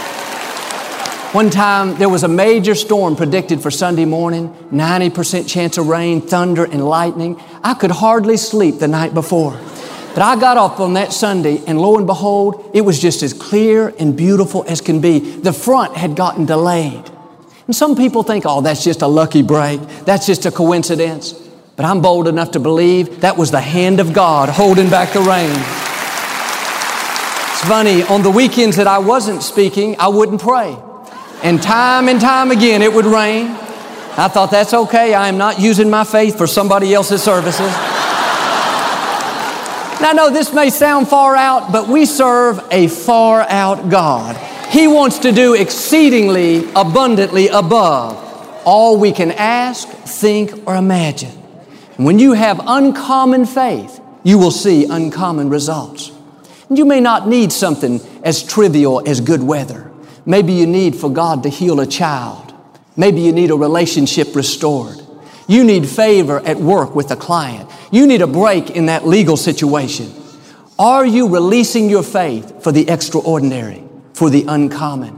One 1.33 1.49
time 1.49 1.97
there 1.97 2.07
was 2.07 2.23
a 2.23 2.29
major 2.29 2.73
storm 2.73 3.17
predicted 3.17 3.61
for 3.61 3.69
Sunday 3.69 4.05
morning, 4.05 4.49
90% 4.71 5.49
chance 5.49 5.77
of 5.77 5.87
rain, 5.87 6.21
thunder, 6.21 6.63
and 6.63 6.87
lightning. 6.87 7.37
I 7.63 7.73
could 7.73 7.91
hardly 7.91 8.37
sleep 8.37 8.79
the 8.79 8.87
night 8.87 9.13
before. 9.13 9.59
But 10.13 10.19
I 10.19 10.39
got 10.39 10.55
up 10.55 10.79
on 10.79 10.93
that 10.93 11.11
Sunday, 11.11 11.61
and 11.67 11.81
lo 11.81 11.97
and 11.97 12.07
behold, 12.07 12.71
it 12.73 12.81
was 12.81 12.97
just 13.01 13.23
as 13.23 13.33
clear 13.33 13.93
and 13.99 14.15
beautiful 14.15 14.63
as 14.69 14.79
can 14.79 15.01
be. 15.01 15.19
The 15.19 15.53
front 15.53 15.97
had 15.97 16.15
gotten 16.15 16.45
delayed. 16.45 17.10
And 17.71 17.75
some 17.77 17.95
people 17.95 18.21
think, 18.21 18.43
oh, 18.45 18.59
that's 18.59 18.83
just 18.83 19.01
a 19.01 19.07
lucky 19.07 19.43
break. 19.43 19.79
That's 20.03 20.25
just 20.25 20.45
a 20.45 20.51
coincidence. 20.51 21.31
But 21.77 21.85
I'm 21.85 22.01
bold 22.01 22.27
enough 22.27 22.51
to 22.51 22.59
believe 22.59 23.21
that 23.21 23.37
was 23.37 23.49
the 23.49 23.61
hand 23.61 24.01
of 24.01 24.11
God 24.11 24.49
holding 24.49 24.89
back 24.89 25.13
the 25.13 25.21
rain. 25.21 25.51
It's 27.51 27.63
funny, 27.63 28.03
on 28.03 28.23
the 28.23 28.29
weekends 28.29 28.75
that 28.75 28.87
I 28.87 28.99
wasn't 28.99 29.41
speaking, 29.41 29.95
I 29.99 30.09
wouldn't 30.09 30.41
pray. 30.41 30.77
And 31.43 31.63
time 31.63 32.09
and 32.09 32.19
time 32.19 32.51
again, 32.51 32.81
it 32.81 32.93
would 32.93 33.05
rain. 33.05 33.47
I 34.17 34.27
thought, 34.27 34.51
that's 34.51 34.73
okay. 34.73 35.13
I 35.13 35.29
am 35.29 35.37
not 35.37 35.61
using 35.61 35.89
my 35.89 36.03
faith 36.03 36.37
for 36.37 36.47
somebody 36.47 36.93
else's 36.93 37.23
services. 37.23 37.61
Now, 40.01 40.09
I 40.09 40.13
know 40.13 40.29
this 40.29 40.53
may 40.53 40.71
sound 40.71 41.07
far 41.07 41.37
out, 41.37 41.71
but 41.71 41.87
we 41.87 42.05
serve 42.05 42.59
a 42.69 42.89
far 42.89 43.43
out 43.43 43.89
God. 43.89 44.50
He 44.71 44.87
wants 44.87 45.19
to 45.19 45.33
do 45.33 45.53
exceedingly 45.53 46.63
abundantly 46.75 47.49
above 47.49 48.17
all 48.63 48.97
we 48.97 49.11
can 49.11 49.31
ask, 49.31 49.85
think, 49.89 50.65
or 50.65 50.77
imagine. 50.77 51.31
When 51.97 52.19
you 52.19 52.31
have 52.31 52.61
uncommon 52.65 53.45
faith, 53.45 53.99
you 54.23 54.37
will 54.37 54.51
see 54.51 54.85
uncommon 54.85 55.49
results. 55.49 56.11
You 56.69 56.85
may 56.85 57.01
not 57.01 57.27
need 57.27 57.51
something 57.51 57.99
as 58.23 58.43
trivial 58.43 59.01
as 59.05 59.19
good 59.19 59.43
weather. 59.43 59.91
Maybe 60.25 60.53
you 60.53 60.67
need 60.67 60.95
for 60.95 61.09
God 61.09 61.43
to 61.43 61.49
heal 61.49 61.81
a 61.81 61.85
child. 61.85 62.53
Maybe 62.95 63.19
you 63.19 63.33
need 63.33 63.51
a 63.51 63.55
relationship 63.55 64.33
restored. 64.35 65.01
You 65.47 65.65
need 65.65 65.89
favor 65.89 66.39
at 66.45 66.57
work 66.57 66.95
with 66.95 67.11
a 67.11 67.17
client. 67.17 67.69
You 67.91 68.07
need 68.07 68.21
a 68.21 68.27
break 68.27 68.69
in 68.69 68.85
that 68.85 69.05
legal 69.05 69.35
situation. 69.35 70.13
Are 70.79 71.05
you 71.05 71.27
releasing 71.27 71.89
your 71.89 72.03
faith 72.03 72.63
for 72.63 72.71
the 72.71 72.89
extraordinary, 72.89 73.83
for 74.13 74.29
the 74.29 74.45
uncommon? 74.47 75.17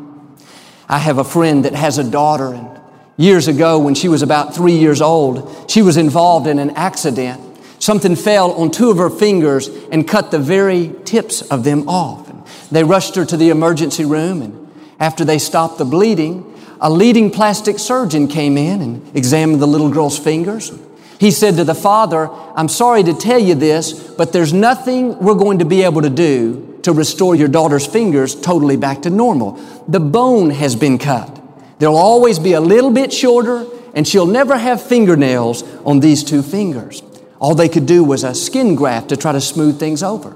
I 0.87 0.99
have 0.99 1.17
a 1.17 1.23
friend 1.23 1.65
that 1.65 1.73
has 1.73 1.97
a 1.97 2.03
daughter, 2.03 2.53
and 2.53 2.79
years 3.17 3.47
ago, 3.47 3.79
when 3.79 3.95
she 3.95 4.07
was 4.07 4.21
about 4.21 4.55
three 4.55 4.77
years 4.77 5.01
old, 5.01 5.69
she 5.69 5.81
was 5.81 5.97
involved 5.97 6.47
in 6.47 6.59
an 6.59 6.71
accident. 6.71 7.41
Something 7.79 8.15
fell 8.15 8.53
on 8.53 8.71
two 8.71 8.89
of 8.91 8.97
her 8.97 9.09
fingers 9.09 9.67
and 9.91 10.07
cut 10.07 10.31
the 10.31 10.39
very 10.39 10.93
tips 11.03 11.41
of 11.41 11.63
them 11.63 11.89
off. 11.89 12.29
They 12.69 12.83
rushed 12.83 13.15
her 13.15 13.25
to 13.25 13.37
the 13.37 13.49
emergency 13.49 14.05
room, 14.05 14.41
and 14.41 14.71
after 14.99 15.25
they 15.25 15.39
stopped 15.39 15.77
the 15.77 15.85
bleeding, 15.85 16.49
a 16.79 16.89
leading 16.89 17.31
plastic 17.31 17.79
surgeon 17.79 18.27
came 18.27 18.57
in 18.57 18.81
and 18.81 19.15
examined 19.15 19.61
the 19.61 19.67
little 19.67 19.89
girl's 19.89 20.19
fingers. 20.19 20.71
He 21.19 21.31
said 21.31 21.57
to 21.57 21.63
the 21.63 21.75
father, 21.75 22.29
I'm 22.55 22.69
sorry 22.69 23.03
to 23.03 23.13
tell 23.13 23.39
you 23.39 23.55
this, 23.55 23.93
but 23.93 24.33
there's 24.33 24.53
nothing 24.53 25.17
we're 25.19 25.35
going 25.35 25.59
to 25.59 25.65
be 25.65 25.83
able 25.83 26.01
to 26.01 26.09
do 26.09 26.79
to 26.83 26.91
restore 26.91 27.35
your 27.35 27.47
daughter's 27.47 27.87
fingers 27.87 28.35
totally 28.35 28.77
back 28.77 29.03
to 29.03 29.09
normal. 29.09 29.53
The 29.87 29.99
bone 29.99 30.49
has 30.49 30.75
been 30.75 30.97
cut. 30.97 31.41
There'll 31.79 31.97
always 31.97 32.39
be 32.39 32.53
a 32.53 32.61
little 32.61 32.91
bit 32.91 33.11
shorter, 33.11 33.65
and 33.93 34.07
she'll 34.07 34.25
never 34.25 34.57
have 34.57 34.81
fingernails 34.81 35.63
on 35.85 35.99
these 35.99 36.23
two 36.23 36.41
fingers. 36.41 37.01
All 37.39 37.55
they 37.55 37.69
could 37.69 37.85
do 37.85 38.03
was 38.03 38.23
a 38.23 38.35
skin 38.35 38.75
graft 38.75 39.09
to 39.09 39.17
try 39.17 39.31
to 39.31 39.41
smooth 39.41 39.79
things 39.79 40.03
over. 40.03 40.35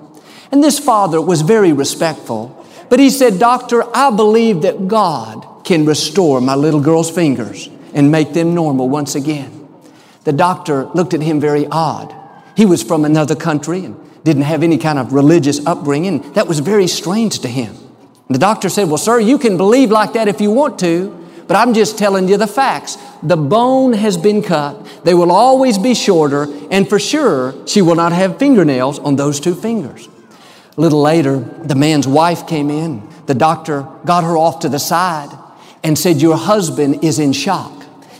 And 0.51 0.63
this 0.63 0.79
father 0.79 1.21
was 1.21 1.41
very 1.41 1.73
respectful, 1.73 2.65
but 2.89 2.99
he 2.99 3.09
said, 3.09 3.39
Doctor, 3.39 3.83
I 3.95 4.11
believe 4.11 4.61
that 4.61 4.87
God 4.87 5.65
can 5.65 5.85
restore 5.85 6.39
my 6.39 6.55
little 6.55 6.79
girl's 6.79 7.11
fingers 7.11 7.69
and 7.93 8.11
make 8.11 8.33
them 8.33 8.53
normal 8.53 8.89
once 8.89 9.15
again. 9.15 9.56
The 10.27 10.33
doctor 10.33 10.87
looked 10.87 11.13
at 11.13 11.21
him 11.21 11.39
very 11.39 11.67
odd. 11.67 12.13
He 12.57 12.65
was 12.65 12.83
from 12.83 13.05
another 13.05 13.33
country 13.33 13.85
and 13.85 13.97
didn't 14.25 14.41
have 14.41 14.61
any 14.61 14.77
kind 14.77 14.99
of 14.99 15.13
religious 15.13 15.65
upbringing. 15.65 16.33
That 16.33 16.49
was 16.49 16.59
very 16.59 16.87
strange 16.87 17.39
to 17.39 17.47
him. 17.47 17.73
The 18.29 18.37
doctor 18.37 18.67
said, 18.67 18.89
Well, 18.89 18.97
sir, 18.97 19.21
you 19.21 19.37
can 19.37 19.55
believe 19.55 19.89
like 19.89 20.11
that 20.13 20.27
if 20.27 20.41
you 20.41 20.51
want 20.51 20.79
to, 20.79 21.17
but 21.47 21.55
I'm 21.55 21.73
just 21.73 21.97
telling 21.97 22.27
you 22.27 22.35
the 22.35 22.45
facts. 22.45 22.97
The 23.23 23.37
bone 23.37 23.93
has 23.93 24.17
been 24.17 24.43
cut. 24.43 24.85
They 25.05 25.13
will 25.13 25.31
always 25.31 25.77
be 25.77 25.95
shorter, 25.95 26.45
and 26.71 26.89
for 26.89 26.99
sure, 26.99 27.55
she 27.65 27.81
will 27.81 27.95
not 27.95 28.11
have 28.11 28.37
fingernails 28.37 28.99
on 28.99 29.15
those 29.15 29.39
two 29.39 29.55
fingers. 29.55 30.09
A 30.77 30.81
little 30.81 31.01
later, 31.01 31.37
the 31.39 31.75
man's 31.75 32.05
wife 32.05 32.45
came 32.47 32.69
in. 32.69 33.07
The 33.27 33.33
doctor 33.33 33.87
got 34.03 34.25
her 34.25 34.37
off 34.37 34.59
to 34.59 34.67
the 34.67 34.77
side 34.77 35.29
and 35.85 35.97
said, 35.97 36.17
Your 36.21 36.35
husband 36.35 37.01
is 37.01 37.17
in 37.17 37.31
shock. 37.31 37.71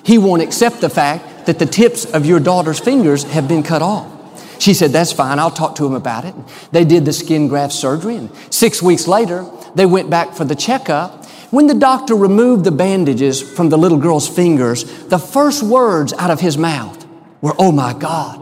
He 0.04 0.18
won't 0.18 0.42
accept 0.42 0.80
the 0.80 0.90
fact 0.90 1.34
that 1.48 1.60
the 1.60 1.66
tips 1.66 2.06
of 2.06 2.26
your 2.26 2.40
daughter's 2.40 2.80
fingers 2.80 3.24
have 3.24 3.48
been 3.48 3.64
cut 3.64 3.82
off. 3.82 4.14
She 4.62 4.74
said, 4.74 4.92
That's 4.92 5.12
fine, 5.12 5.40
I'll 5.40 5.50
talk 5.50 5.76
to 5.76 5.86
him 5.86 5.94
about 5.94 6.26
it. 6.26 6.36
They 6.72 6.84
did 6.84 7.06
the 7.06 7.14
skin 7.14 7.48
graft 7.48 7.74
surgery, 7.74 8.18
and 8.18 8.30
six 8.54 8.82
weeks 8.82 9.08
later, 9.08 9.46
they 9.74 9.86
went 9.86 10.10
back 10.10 10.34
for 10.34 10.46
the 10.46 10.56
checkup. 10.56 11.26
When 11.50 11.68
the 11.68 11.74
doctor 11.74 12.16
removed 12.16 12.66
the 12.66 12.72
bandages 12.72 13.42
from 13.42 13.70
the 13.70 13.78
little 13.78 13.98
girl's 13.98 14.28
fingers, 14.28 14.84
the 15.08 15.18
first 15.18 15.64
words 15.64 16.12
out 16.14 16.30
of 16.30 16.42
his 16.42 16.58
mouth 16.58 17.06
were, 17.42 17.54
Oh 17.58 17.72
my 17.72 17.94
God. 17.94 18.42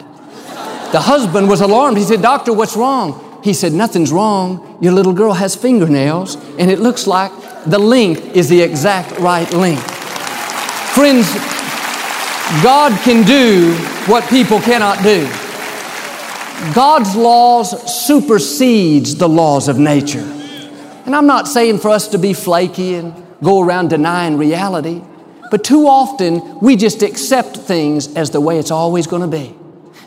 The 0.91 1.01
husband 1.01 1.49
was 1.49 1.61
alarmed. 1.61 1.97
He 1.97 2.03
said, 2.03 2.21
Doctor, 2.21 2.53
what's 2.53 2.75
wrong? 2.75 3.39
He 3.43 3.53
said, 3.53 3.71
Nothing's 3.73 4.11
wrong. 4.11 4.79
Your 4.81 4.93
little 4.93 5.13
girl 5.13 5.33
has 5.33 5.55
fingernails, 5.55 6.37
and 6.57 6.71
it 6.71 6.79
looks 6.79 7.05
like 7.05 7.31
the 7.65 7.77
length 7.79 8.35
is 8.35 8.49
the 8.49 8.61
exact 8.61 9.19
right 9.19 9.51
length. 9.53 9.91
Friends, 10.95 11.27
God 12.63 12.97
can 13.01 13.25
do 13.25 13.73
what 14.11 14.29
people 14.29 14.59
cannot 14.59 15.03
do. 15.03 15.27
God's 16.73 17.15
laws 17.15 18.05
supersedes 18.05 19.15
the 19.15 19.27
laws 19.27 19.67
of 19.67 19.79
nature. 19.79 20.19
And 21.05 21.15
I'm 21.15 21.27
not 21.27 21.47
saying 21.47 21.79
for 21.79 21.89
us 21.89 22.07
to 22.09 22.17
be 22.17 22.33
flaky 22.33 22.95
and 22.95 23.13
go 23.43 23.61
around 23.61 23.89
denying 23.89 24.37
reality, 24.37 25.01
but 25.51 25.63
too 25.63 25.87
often 25.87 26.59
we 26.59 26.75
just 26.75 27.01
accept 27.03 27.57
things 27.57 28.13
as 28.15 28.31
the 28.31 28.41
way 28.41 28.57
it's 28.57 28.71
always 28.71 29.05
going 29.05 29.21
to 29.21 29.27
be. 29.27 29.55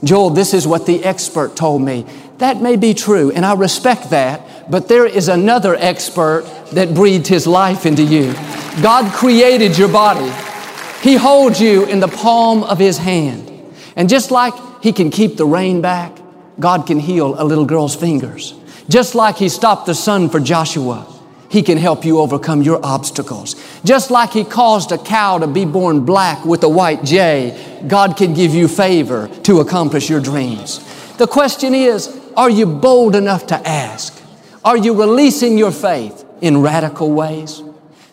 Joel, 0.05 0.31
this 0.31 0.55
is 0.55 0.67
what 0.67 0.87
the 0.87 1.05
expert 1.05 1.57
told 1.57 1.83
me. 1.83 2.07
That 2.39 2.63
may 2.63 2.77
be 2.77 2.95
true, 2.95 3.33
and 3.33 3.45
I 3.45 3.55
respect 3.55 4.11
that, 4.11 4.71
but 4.71 4.87
there 4.89 5.07
is 5.07 5.29
another 5.29 5.75
expert 5.75 6.45
that 6.73 6.95
breathed 6.95 7.27
his 7.27 7.47
life 7.49 7.85
into 7.85 8.05
you. 8.05 8.33
God 8.81 9.13
created 9.13 9.77
your 9.77 9.89
body. 9.89 10.33
He 11.03 11.15
holds 11.15 11.61
you 11.61 11.85
in 11.87 12.01
the 12.01 12.09
palm 12.09 12.65
of 12.65 12.79
his 12.79 12.99
hand. 12.99 13.49
And 13.99 14.09
just 14.09 14.31
like 14.31 14.55
He 14.81 14.93
can 14.93 15.11
keep 15.11 15.37
the 15.37 15.45
rain 15.45 15.81
back, 15.81 16.17
God 16.61 16.87
can 16.87 17.01
heal 17.01 17.35
a 17.41 17.45
little 17.45 17.67
girl's 17.67 17.97
fingers. 17.97 18.55
Just 18.89 19.15
like 19.15 19.37
He 19.37 19.49
stopped 19.49 19.87
the 19.87 19.95
sun 19.95 20.29
for 20.31 20.39
Joshua, 20.41 21.07
He 21.49 21.63
can 21.63 21.79
help 21.79 22.05
you 22.05 22.21
overcome 22.21 22.63
your 22.63 22.79
obstacles. 22.85 23.57
Just 23.85 24.11
like 24.11 24.31
He 24.31 24.45
caused 24.45 24.93
a 24.93 24.99
cow 24.99 25.39
to 25.39 25.47
be 25.47 25.65
born 25.65 26.05
black 26.05 26.45
with 26.45 26.63
a 26.63 26.69
white 26.69 27.05
jay, 27.05 27.81
God 27.89 28.17
can 28.17 28.35
give 28.35 28.55
you 28.55 28.69
favor 28.69 29.29
to 29.43 29.61
accomplish 29.61 30.09
your 30.09 30.21
dreams. 30.21 30.79
The 31.17 31.27
question 31.27 31.75
is, 31.75 32.09
are 32.37 32.51
you 32.51 32.67
bold 32.67 33.17
enough 33.17 33.49
to 33.49 33.69
ask? 33.69 34.15
Are 34.65 34.77
you 34.77 34.95
releasing 34.95 35.59
your 35.59 35.73
faith 35.73 36.25
in 36.41 36.63
radical 36.63 37.11
ways? 37.11 37.63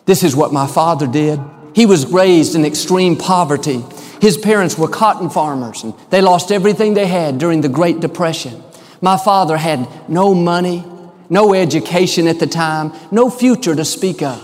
This 0.04 0.24
is 0.24 0.34
what 0.34 0.52
my 0.52 0.66
father 0.66 1.06
did. 1.06 1.40
He 1.76 1.84
was 1.84 2.10
raised 2.10 2.54
in 2.54 2.64
extreme 2.64 3.16
poverty. 3.16 3.84
His 4.18 4.38
parents 4.38 4.78
were 4.78 4.88
cotton 4.88 5.28
farmers 5.28 5.82
and 5.82 5.92
they 6.08 6.22
lost 6.22 6.50
everything 6.50 6.94
they 6.94 7.06
had 7.06 7.36
during 7.36 7.60
the 7.60 7.68
Great 7.68 8.00
Depression. 8.00 8.64
My 9.02 9.18
father 9.18 9.58
had 9.58 9.86
no 10.08 10.34
money, 10.34 10.82
no 11.28 11.52
education 11.52 12.28
at 12.28 12.38
the 12.38 12.46
time, 12.46 12.94
no 13.10 13.28
future 13.28 13.74
to 13.74 13.84
speak 13.84 14.22
of. 14.22 14.42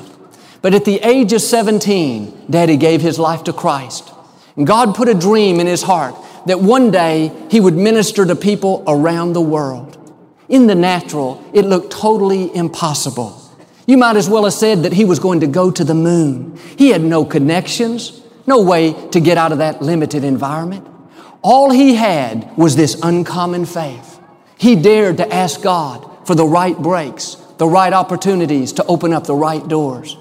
But 0.60 0.74
at 0.74 0.84
the 0.84 0.98
age 0.98 1.32
of 1.32 1.40
17, 1.40 2.48
Daddy 2.50 2.76
gave 2.76 3.00
his 3.00 3.18
life 3.18 3.44
to 3.44 3.54
Christ. 3.54 4.12
And 4.54 4.66
God 4.66 4.94
put 4.94 5.08
a 5.08 5.14
dream 5.14 5.58
in 5.58 5.66
his 5.66 5.84
heart 5.84 6.14
that 6.44 6.60
one 6.60 6.90
day 6.90 7.32
he 7.50 7.60
would 7.60 7.74
minister 7.74 8.26
to 8.26 8.36
people 8.36 8.84
around 8.86 9.32
the 9.32 9.40
world. 9.40 9.96
In 10.50 10.66
the 10.66 10.74
natural, 10.74 11.42
it 11.54 11.64
looked 11.64 11.92
totally 11.92 12.54
impossible. 12.54 13.41
You 13.86 13.98
might 13.98 14.16
as 14.16 14.28
well 14.28 14.44
have 14.44 14.52
said 14.52 14.84
that 14.84 14.92
he 14.92 15.04
was 15.04 15.18
going 15.18 15.40
to 15.40 15.46
go 15.46 15.70
to 15.70 15.84
the 15.84 15.94
moon. 15.94 16.58
He 16.76 16.90
had 16.90 17.02
no 17.02 17.24
connections, 17.24 18.20
no 18.46 18.62
way 18.62 18.92
to 19.10 19.20
get 19.20 19.38
out 19.38 19.52
of 19.52 19.58
that 19.58 19.82
limited 19.82 20.24
environment. 20.24 20.86
All 21.42 21.70
he 21.70 21.96
had 21.96 22.56
was 22.56 22.76
this 22.76 23.00
uncommon 23.02 23.66
faith. 23.66 24.20
He 24.56 24.76
dared 24.76 25.16
to 25.16 25.32
ask 25.32 25.60
God 25.60 26.08
for 26.26 26.36
the 26.36 26.46
right 26.46 26.78
breaks, 26.78 27.34
the 27.58 27.66
right 27.66 27.92
opportunities 27.92 28.74
to 28.74 28.84
open 28.86 29.12
up 29.12 29.26
the 29.26 29.34
right 29.34 29.66
doors. 29.66 30.16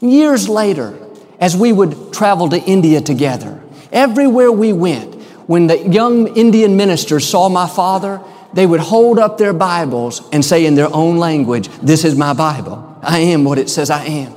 Years 0.00 0.48
later, 0.48 0.98
as 1.40 1.56
we 1.56 1.72
would 1.72 2.12
travel 2.12 2.50
to 2.50 2.60
India 2.60 3.00
together, 3.00 3.62
everywhere 3.90 4.52
we 4.52 4.74
went, 4.74 5.14
when 5.46 5.66
the 5.66 5.88
young 5.88 6.36
Indian 6.36 6.76
ministers 6.76 7.26
saw 7.26 7.48
my 7.48 7.66
father, 7.66 8.20
they 8.52 8.66
would 8.66 8.80
hold 8.80 9.18
up 9.18 9.38
their 9.38 9.52
Bibles 9.52 10.26
and 10.32 10.44
say 10.44 10.66
in 10.66 10.74
their 10.74 10.92
own 10.92 11.18
language, 11.18 11.68
This 11.82 12.04
is 12.04 12.16
my 12.16 12.32
Bible. 12.32 12.98
I 13.02 13.18
am 13.18 13.44
what 13.44 13.58
it 13.58 13.68
says 13.68 13.90
I 13.90 14.04
am. 14.04 14.34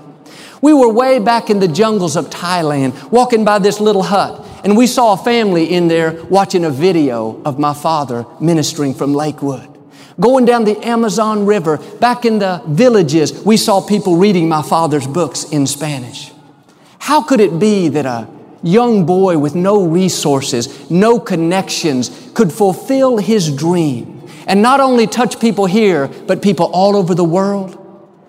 We 0.61 0.73
were 0.73 0.91
way 0.91 1.19
back 1.19 1.49
in 1.49 1.59
the 1.59 1.67
jungles 1.67 2.15
of 2.15 2.29
Thailand, 2.29 3.11
walking 3.11 3.43
by 3.43 3.59
this 3.59 3.79
little 3.79 4.03
hut, 4.03 4.45
and 4.63 4.77
we 4.77 4.85
saw 4.85 5.13
a 5.13 5.17
family 5.17 5.73
in 5.73 5.87
there 5.87 6.23
watching 6.25 6.65
a 6.65 6.69
video 6.69 7.41
of 7.43 7.57
my 7.57 7.73
father 7.73 8.25
ministering 8.39 8.93
from 8.93 9.13
Lakewood. 9.13 9.67
Going 10.19 10.45
down 10.45 10.65
the 10.65 10.77
Amazon 10.85 11.47
River, 11.47 11.77
back 11.99 12.25
in 12.25 12.37
the 12.37 12.61
villages, 12.67 13.43
we 13.43 13.57
saw 13.57 13.81
people 13.81 14.17
reading 14.17 14.47
my 14.47 14.61
father's 14.61 15.07
books 15.07 15.45
in 15.45 15.65
Spanish. 15.65 16.31
How 16.99 17.23
could 17.23 17.39
it 17.39 17.57
be 17.57 17.89
that 17.89 18.05
a 18.05 18.27
young 18.63 19.05
boy 19.05 19.37
with 19.37 19.55
no 19.55 19.85
resources, 19.85 20.89
no 20.89 21.19
connections, 21.19 22.31
could 22.33 22.51
fulfill 22.51 23.17
his 23.17 23.53
dream 23.55 24.21
and 24.47 24.61
not 24.61 24.79
only 24.79 25.07
touch 25.07 25.39
people 25.39 25.65
here, 25.65 26.07
but 26.07 26.41
people 26.41 26.69
all 26.73 26.95
over 26.95 27.13
the 27.13 27.23
world? 27.23 27.77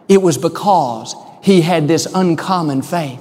It 0.09 0.23
was 0.23 0.39
because 0.39 1.15
he 1.43 1.63
had 1.63 1.89
this 1.89 2.07
uncommon 2.07 2.83
faith. 2.83 3.21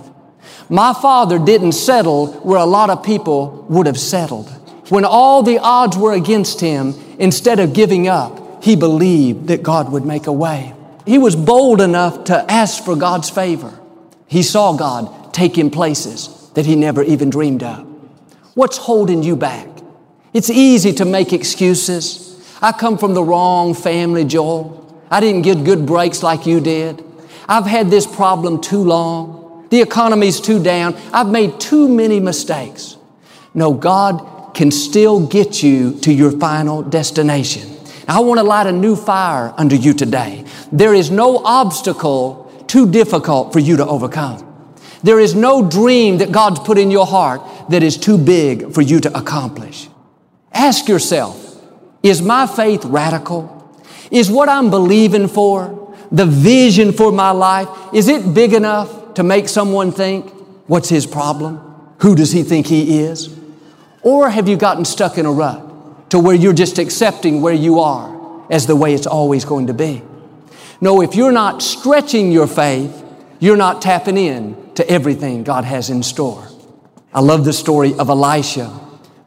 My 0.70 0.94
father 0.94 1.40
didn't 1.40 1.74
settle 1.74 2.28
where 2.42 2.60
a 2.60 2.66
lot 2.66 2.90
of 2.90 3.04
people 3.04 3.66
would 3.70 3.88
have 3.88 4.00
settled. 4.00 4.50
When 4.90 5.06
all 5.06 5.44
the 5.44 5.60
odds 5.60 5.98
were 5.98 6.14
against 6.14 6.60
him, 6.60 6.94
instead 7.18 7.60
of 7.60 7.74
giving 7.74 8.08
up, 8.08 8.64
he 8.64 8.76
believed 8.76 9.48
that 9.48 9.64
God 9.64 9.92
would 9.92 10.06
make 10.06 10.28
a 10.28 10.34
way. 10.34 10.74
He 11.06 11.18
was 11.18 11.36
bold 11.36 11.82
enough 11.82 12.26
to 12.26 12.52
ask 12.52 12.84
for 12.84 12.96
God's 12.96 13.30
favor. 13.30 13.80
He 14.28 14.44
saw 14.44 14.74
God 14.74 15.34
take 15.34 15.58
him 15.58 15.72
places 15.72 16.41
that 16.54 16.66
he 16.66 16.76
never 16.76 17.04
even 17.04 17.30
dreamed 17.30 17.64
of. 17.64 17.88
What's 18.54 18.78
holding 18.78 19.24
you 19.24 19.36
back? 19.36 19.68
It's 20.34 20.50
easy 20.50 20.94
to 20.94 21.06
make 21.06 21.34
excuses. 21.34 22.28
I 22.62 22.72
come 22.72 22.98
from 22.98 23.14
the 23.14 23.24
wrong 23.24 23.74
family, 23.74 24.26
Joel. 24.26 24.78
I 25.10 25.20
didn't 25.20 25.42
get 25.42 25.64
good 25.64 25.86
breaks 25.86 26.24
like 26.24 26.46
you 26.46 26.60
did. 26.60 27.04
I've 27.48 27.66
had 27.66 27.90
this 27.90 28.06
problem 28.06 28.62
too 28.62 28.84
long. 28.84 29.68
The 29.70 29.82
economy's 29.82 30.40
too 30.40 30.62
down. 30.62 30.96
I've 31.14 31.30
made 31.30 31.60
too 31.60 31.88
many 31.88 32.20
mistakes. 32.20 32.98
No, 33.54 33.74
God 33.74 34.54
can 34.54 34.72
still 34.72 35.26
get 35.26 35.64
you 35.64 35.98
to 36.00 36.14
your 36.14 36.32
final 36.32 36.82
destination. 36.82 37.78
I 38.08 38.20
want 38.20 38.40
to 38.40 38.44
light 38.44 38.68
a 38.68 38.72
new 38.72 38.96
fire 38.96 39.54
under 39.58 39.76
you 39.76 39.94
today. 39.94 40.46
There 40.72 40.94
is 40.94 41.12
no 41.12 41.38
obstacle 41.44 42.66
too 42.68 42.90
difficult 42.90 43.54
for 43.54 43.60
you 43.60 43.78
to 43.78 43.86
overcome. 43.86 44.51
There 45.04 45.20
is 45.20 45.34
no 45.34 45.68
dream 45.68 46.18
that 46.20 46.32
God's 46.32 46.60
put 46.60 46.78
in 46.78 46.92
your 46.92 47.06
heart 47.06 47.42
that 47.70 47.84
is 47.84 47.98
too 47.98 48.18
big 48.18 48.74
for 48.74 48.82
you 48.82 49.00
to 49.00 49.18
accomplish. 49.18 49.90
Ask 50.54 50.88
yourself, 50.88 51.62
is 52.04 52.22
my 52.22 52.46
faith 52.48 52.86
radical? 52.86 53.58
Is 54.12 54.30
what 54.30 54.50
I'm 54.50 54.70
believing 54.70 55.28
for, 55.28 55.96
the 56.12 56.26
vision 56.26 56.92
for 56.92 57.12
my 57.12 57.32
life, 57.32 57.70
is 57.94 58.08
it 58.08 58.34
big 58.34 58.54
enough 58.54 59.14
to 59.16 59.24
make 59.24 59.48
someone 59.48 59.92
think, 59.92 60.30
what's 60.68 60.90
his 60.90 61.06
problem? 61.06 61.58
Who 62.00 62.16
does 62.16 62.32
he 62.32 62.44
think 62.44 62.68
he 62.68 63.00
is? 63.00 63.36
Or 64.04 64.30
have 64.30 64.48
you 64.48 64.58
gotten 64.58 64.86
stuck 64.86 65.18
in 65.18 65.26
a 65.26 65.32
rut 65.32 66.10
to 66.10 66.20
where 66.20 66.36
you're 66.36 66.54
just 66.54 66.80
accepting 66.80 67.42
where 67.42 67.54
you 67.54 67.80
are 67.80 68.46
as 68.52 68.68
the 68.68 68.76
way 68.76 68.94
it's 68.94 69.08
always 69.08 69.46
going 69.46 69.68
to 69.68 69.74
be? 69.74 70.02
No, 70.82 71.02
if 71.02 71.16
you're 71.16 71.32
not 71.32 71.62
stretching 71.62 72.32
your 72.32 72.48
faith, 72.48 73.01
you're 73.42 73.58
not 73.58 73.82
tapping 73.82 74.18
in 74.18 74.72
to 74.76 74.88
everything 74.88 75.44
God 75.44 75.66
has 75.66 75.90
in 75.90 76.04
store. 76.04 76.48
I 77.12 77.22
love 77.22 77.44
the 77.44 77.54
story 77.54 77.94
of 77.96 78.08
Elisha. 78.08 78.72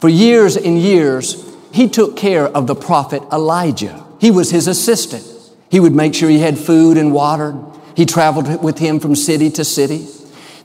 For 0.01 0.09
years 0.09 0.57
and 0.57 0.79
years, 0.79 1.53
he 1.73 1.89
took 1.89 2.17
care 2.17 2.47
of 2.47 2.69
the 2.69 2.77
prophet 2.77 3.23
Elijah. 3.33 4.07
He 4.21 4.31
was 4.31 4.51
his 4.51 4.69
assistant. 4.69 5.25
He 5.69 5.81
would 5.81 5.93
make 5.93 6.15
sure 6.15 6.31
he 6.31 6.39
had 6.39 6.57
food 6.57 6.97
and 6.97 7.13
water. 7.13 7.61
He 7.97 8.07
traveled 8.07 8.63
with 8.63 8.79
him 8.79 9.01
from 9.01 9.17
city 9.17 9.51
to 9.51 9.65
city. 9.65 10.07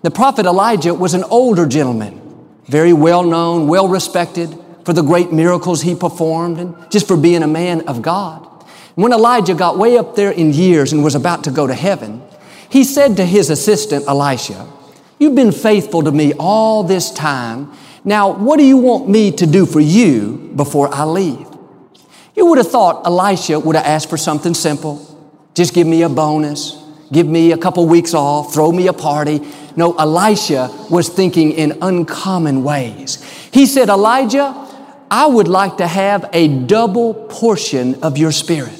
The 0.03 0.11
prophet 0.11 0.45
Elijah 0.45 0.93
was 0.93 1.15
an 1.15 1.23
older 1.23 1.65
gentleman, 1.65 2.21
very 2.65 2.93
well 2.93 3.23
known, 3.23 3.67
well 3.67 3.87
respected 3.87 4.55
for 4.85 4.93
the 4.93 5.01
great 5.01 5.33
miracles 5.33 5.81
he 5.81 5.95
performed 5.95 6.59
and 6.59 6.91
just 6.91 7.07
for 7.07 7.17
being 7.17 7.41
a 7.41 7.47
man 7.47 7.87
of 7.87 8.03
God. 8.03 8.45
When 8.93 9.11
Elijah 9.11 9.55
got 9.55 9.79
way 9.79 9.97
up 9.97 10.15
there 10.15 10.31
in 10.31 10.53
years 10.53 10.93
and 10.93 11.03
was 11.03 11.15
about 11.15 11.45
to 11.45 11.51
go 11.51 11.65
to 11.65 11.73
heaven, 11.73 12.21
he 12.69 12.83
said 12.83 13.17
to 13.17 13.25
his 13.25 13.49
assistant, 13.49 14.07
Elisha, 14.07 14.67
You've 15.19 15.35
been 15.35 15.51
faithful 15.51 16.03
to 16.03 16.11
me 16.11 16.33
all 16.39 16.83
this 16.83 17.11
time. 17.11 17.73
Now, 18.05 18.31
what 18.31 18.57
do 18.57 18.63
you 18.63 18.77
want 18.77 19.09
me 19.09 19.31
to 19.33 19.45
do 19.45 19.65
for 19.65 19.81
you 19.81 20.51
before 20.55 20.93
I 20.93 21.03
leave? 21.03 21.45
You 22.35 22.45
would 22.45 22.57
have 22.57 22.71
thought 22.71 23.05
Elisha 23.05 23.59
would 23.59 23.75
have 23.75 23.85
asked 23.85 24.09
for 24.09 24.15
something 24.15 24.53
simple. 24.53 25.05
Just 25.55 25.73
give 25.73 25.85
me 25.85 26.03
a 26.03 26.09
bonus. 26.09 26.81
Give 27.11 27.27
me 27.27 27.51
a 27.51 27.57
couple 27.57 27.85
weeks 27.85 28.13
off. 28.13 28.53
Throw 28.53 28.71
me 28.71 28.87
a 28.87 28.93
party. 28.93 29.41
No, 29.75 29.93
Elisha 29.97 30.69
was 30.89 31.09
thinking 31.09 31.51
in 31.51 31.77
uncommon 31.81 32.63
ways. 32.63 33.21
He 33.51 33.65
said, 33.65 33.89
Elijah, 33.89 34.55
I 35.11 35.27
would 35.27 35.49
like 35.49 35.77
to 35.77 35.87
have 35.87 36.29
a 36.31 36.47
double 36.47 37.13
portion 37.13 38.01
of 38.03 38.17
your 38.17 38.31
spirit. 38.31 38.78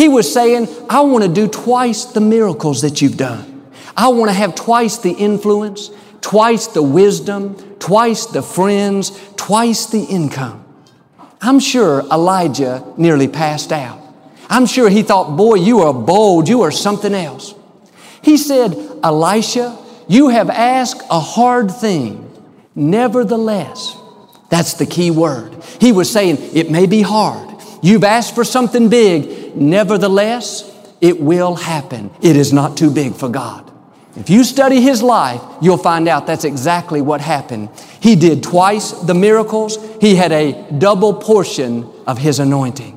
He 0.00 0.08
was 0.08 0.32
saying, 0.32 0.66
I 0.88 1.02
want 1.02 1.24
to 1.24 1.30
do 1.30 1.46
twice 1.46 2.06
the 2.06 2.22
miracles 2.22 2.80
that 2.80 3.02
you've 3.02 3.18
done. 3.18 3.70
I 3.94 4.08
want 4.08 4.30
to 4.30 4.32
have 4.32 4.54
twice 4.54 4.96
the 4.96 5.10
influence, 5.10 5.90
twice 6.22 6.68
the 6.68 6.82
wisdom, 6.82 7.54
twice 7.78 8.24
the 8.24 8.40
friends, 8.40 9.12
twice 9.36 9.84
the 9.90 10.02
income. 10.02 10.64
I'm 11.42 11.60
sure 11.60 12.00
Elijah 12.10 12.82
nearly 12.96 13.28
passed 13.28 13.72
out. 13.72 14.00
I'm 14.48 14.64
sure 14.64 14.88
he 14.88 15.02
thought, 15.02 15.36
boy, 15.36 15.56
you 15.56 15.80
are 15.80 15.92
bold, 15.92 16.48
you 16.48 16.62
are 16.62 16.70
something 16.70 17.12
else. 17.12 17.54
He 18.22 18.38
said, 18.38 18.72
Elisha, 19.04 19.76
you 20.08 20.30
have 20.30 20.48
asked 20.48 21.02
a 21.10 21.20
hard 21.20 21.70
thing. 21.70 22.26
Nevertheless, 22.74 23.94
that's 24.48 24.72
the 24.72 24.86
key 24.86 25.10
word. 25.10 25.62
He 25.78 25.92
was 25.92 26.10
saying, 26.10 26.38
it 26.54 26.70
may 26.70 26.86
be 26.86 27.02
hard. 27.02 27.49
You've 27.82 28.04
asked 28.04 28.34
for 28.34 28.44
something 28.44 28.88
big. 28.88 29.56
Nevertheless, 29.56 30.70
it 31.00 31.20
will 31.20 31.54
happen. 31.54 32.10
It 32.20 32.36
is 32.36 32.52
not 32.52 32.76
too 32.76 32.90
big 32.90 33.14
for 33.14 33.28
God. 33.28 33.70
If 34.16 34.28
you 34.28 34.42
study 34.44 34.80
his 34.80 35.02
life, 35.02 35.40
you'll 35.62 35.78
find 35.78 36.08
out 36.08 36.26
that's 36.26 36.44
exactly 36.44 37.00
what 37.00 37.20
happened. 37.20 37.70
He 38.00 38.16
did 38.16 38.42
twice 38.42 38.90
the 38.90 39.14
miracles. 39.14 39.78
He 40.00 40.16
had 40.16 40.32
a 40.32 40.70
double 40.72 41.14
portion 41.14 41.88
of 42.06 42.18
his 42.18 42.38
anointing. 42.38 42.96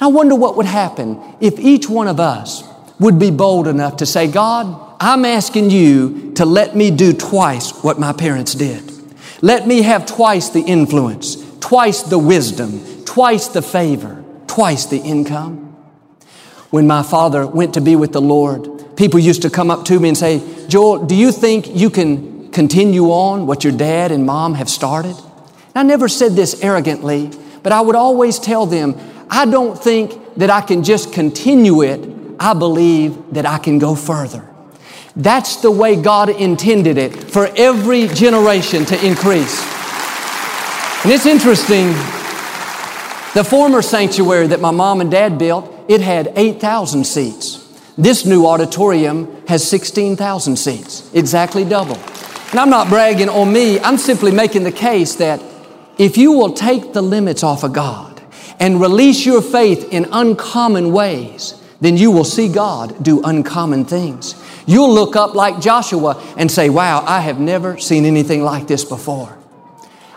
I 0.00 0.06
wonder 0.06 0.36
what 0.36 0.56
would 0.56 0.66
happen 0.66 1.20
if 1.40 1.58
each 1.58 1.88
one 1.88 2.06
of 2.06 2.20
us 2.20 2.62
would 3.00 3.18
be 3.18 3.30
bold 3.30 3.66
enough 3.66 3.96
to 3.96 4.06
say, 4.06 4.30
God, 4.30 4.96
I'm 5.00 5.24
asking 5.24 5.70
you 5.70 6.32
to 6.34 6.44
let 6.44 6.76
me 6.76 6.90
do 6.90 7.12
twice 7.12 7.72
what 7.82 7.98
my 7.98 8.12
parents 8.12 8.54
did. 8.54 8.92
Let 9.42 9.66
me 9.66 9.82
have 9.82 10.06
twice 10.06 10.48
the 10.50 10.62
influence, 10.62 11.36
twice 11.60 12.02
the 12.02 12.18
wisdom, 12.18 12.80
twice 13.08 13.48
the 13.48 13.62
favor, 13.62 14.22
twice 14.46 14.84
the 14.84 14.98
income. 14.98 15.74
When 16.68 16.86
my 16.86 17.02
father 17.02 17.46
went 17.46 17.72
to 17.72 17.80
be 17.80 17.96
with 17.96 18.12
the 18.12 18.20
Lord, 18.20 18.96
people 18.98 19.18
used 19.18 19.40
to 19.42 19.50
come 19.50 19.70
up 19.70 19.86
to 19.86 19.98
me 19.98 20.10
and 20.10 20.18
say, 20.18 20.42
Joel, 20.68 21.06
do 21.06 21.14
you 21.14 21.32
think 21.32 21.74
you 21.74 21.88
can 21.88 22.50
continue 22.50 23.06
on 23.06 23.46
what 23.46 23.64
your 23.64 23.72
dad 23.72 24.12
and 24.12 24.26
mom 24.26 24.52
have 24.56 24.68
started? 24.68 25.16
And 25.16 25.76
I 25.76 25.82
never 25.84 26.06
said 26.06 26.32
this 26.32 26.62
arrogantly, 26.62 27.30
but 27.62 27.72
I 27.72 27.80
would 27.80 27.96
always 27.96 28.38
tell 28.38 28.66
them, 28.66 28.94
I 29.30 29.46
don't 29.46 29.82
think 29.82 30.12
that 30.36 30.50
I 30.50 30.60
can 30.60 30.84
just 30.84 31.14
continue 31.14 31.80
it. 31.82 32.06
I 32.38 32.52
believe 32.52 33.32
that 33.32 33.46
I 33.46 33.56
can 33.56 33.78
go 33.78 33.94
further. 33.94 34.46
That's 35.16 35.56
the 35.56 35.70
way 35.70 35.96
God 35.96 36.28
intended 36.28 36.98
it 36.98 37.14
for 37.14 37.48
every 37.56 38.06
generation 38.08 38.84
to 38.84 39.06
increase. 39.06 39.62
And 41.04 41.10
it's 41.10 41.24
interesting, 41.24 41.94
the 43.38 43.44
former 43.44 43.82
sanctuary 43.82 44.48
that 44.48 44.60
my 44.60 44.72
mom 44.72 45.00
and 45.00 45.12
dad 45.12 45.38
built, 45.38 45.72
it 45.86 46.00
had 46.00 46.32
8,000 46.34 47.04
seats. 47.04 47.64
This 47.96 48.26
new 48.26 48.44
auditorium 48.44 49.46
has 49.46 49.62
16,000 49.70 50.56
seats, 50.56 51.08
exactly 51.14 51.64
double. 51.64 51.94
And 52.50 52.58
I'm 52.58 52.68
not 52.68 52.88
bragging 52.88 53.28
on 53.28 53.52
me, 53.52 53.78
I'm 53.78 53.96
simply 53.96 54.32
making 54.32 54.64
the 54.64 54.72
case 54.72 55.14
that 55.14 55.40
if 55.98 56.18
you 56.18 56.32
will 56.32 56.52
take 56.52 56.92
the 56.94 57.00
limits 57.00 57.44
off 57.44 57.62
of 57.62 57.72
God 57.72 58.20
and 58.58 58.80
release 58.80 59.24
your 59.24 59.40
faith 59.40 59.86
in 59.92 60.08
uncommon 60.10 60.90
ways, 60.90 61.54
then 61.80 61.96
you 61.96 62.10
will 62.10 62.24
see 62.24 62.48
God 62.48 63.04
do 63.04 63.22
uncommon 63.22 63.84
things. 63.84 64.34
You'll 64.66 64.92
look 64.92 65.14
up 65.14 65.36
like 65.36 65.60
Joshua 65.60 66.20
and 66.36 66.50
say, 66.50 66.70
Wow, 66.70 67.04
I 67.06 67.20
have 67.20 67.38
never 67.38 67.78
seen 67.78 68.04
anything 68.04 68.42
like 68.42 68.66
this 68.66 68.84
before. 68.84 69.38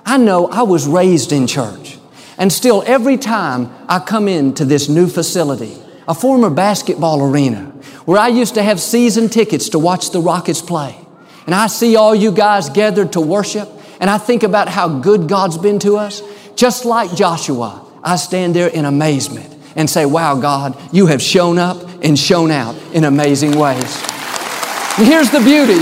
I 0.08 0.18
know 0.18 0.48
I 0.48 0.64
was 0.64 0.88
raised 0.88 1.32
in 1.32 1.46
church, 1.46 2.00
and 2.42 2.52
still 2.52 2.84
every 2.88 3.18
time 3.18 3.72
I 3.88 4.00
come 4.00 4.28
into 4.28 4.66
this 4.66 4.90
new 4.90 5.08
facility, 5.08 5.78
a 6.08 6.16
former 6.16 6.50
basketball 6.50 7.22
arena, 7.22 7.66
where 8.06 8.18
I 8.18 8.30
used 8.30 8.56
to 8.56 8.64
have 8.64 8.80
season 8.80 9.30
tickets 9.30 9.70
to 9.70 9.80
watch 9.80 10.10
the 10.10 10.20
Rockets 10.20 10.60
play, 10.60 10.98
and 11.46 11.54
I 11.54 11.68
see 11.68 11.96
all 11.96 12.16
you 12.16 12.32
guys 12.32 12.72
gathered 12.72 13.14
to 13.14 13.22
worship, 13.22 13.70
and 14.00 14.10
I 14.10 14.18
think 14.18 14.42
about 14.42 14.70
how 14.70 14.90
good 14.90 15.30
God's 15.30 15.60
been 15.60 15.78
to 15.80 15.98
us, 15.98 16.24
just 16.56 16.84
like 16.84 17.14
Joshua, 17.14 17.86
I 18.04 18.16
stand 18.16 18.56
there 18.56 18.70
in 18.70 18.86
amazement 18.86 19.56
and 19.76 19.88
say, 19.88 20.08
Wow, 20.08 20.40
God, 20.40 20.76
you 20.92 21.06
have 21.06 21.22
shown 21.22 21.60
up 21.60 21.78
and 22.04 22.18
shown 22.18 22.50
out 22.50 22.76
in 22.92 23.04
amazing 23.04 23.56
ways. 23.56 24.04
And 24.98 25.06
here's 25.06 25.30
the 25.30 25.42
beauty 25.42 25.80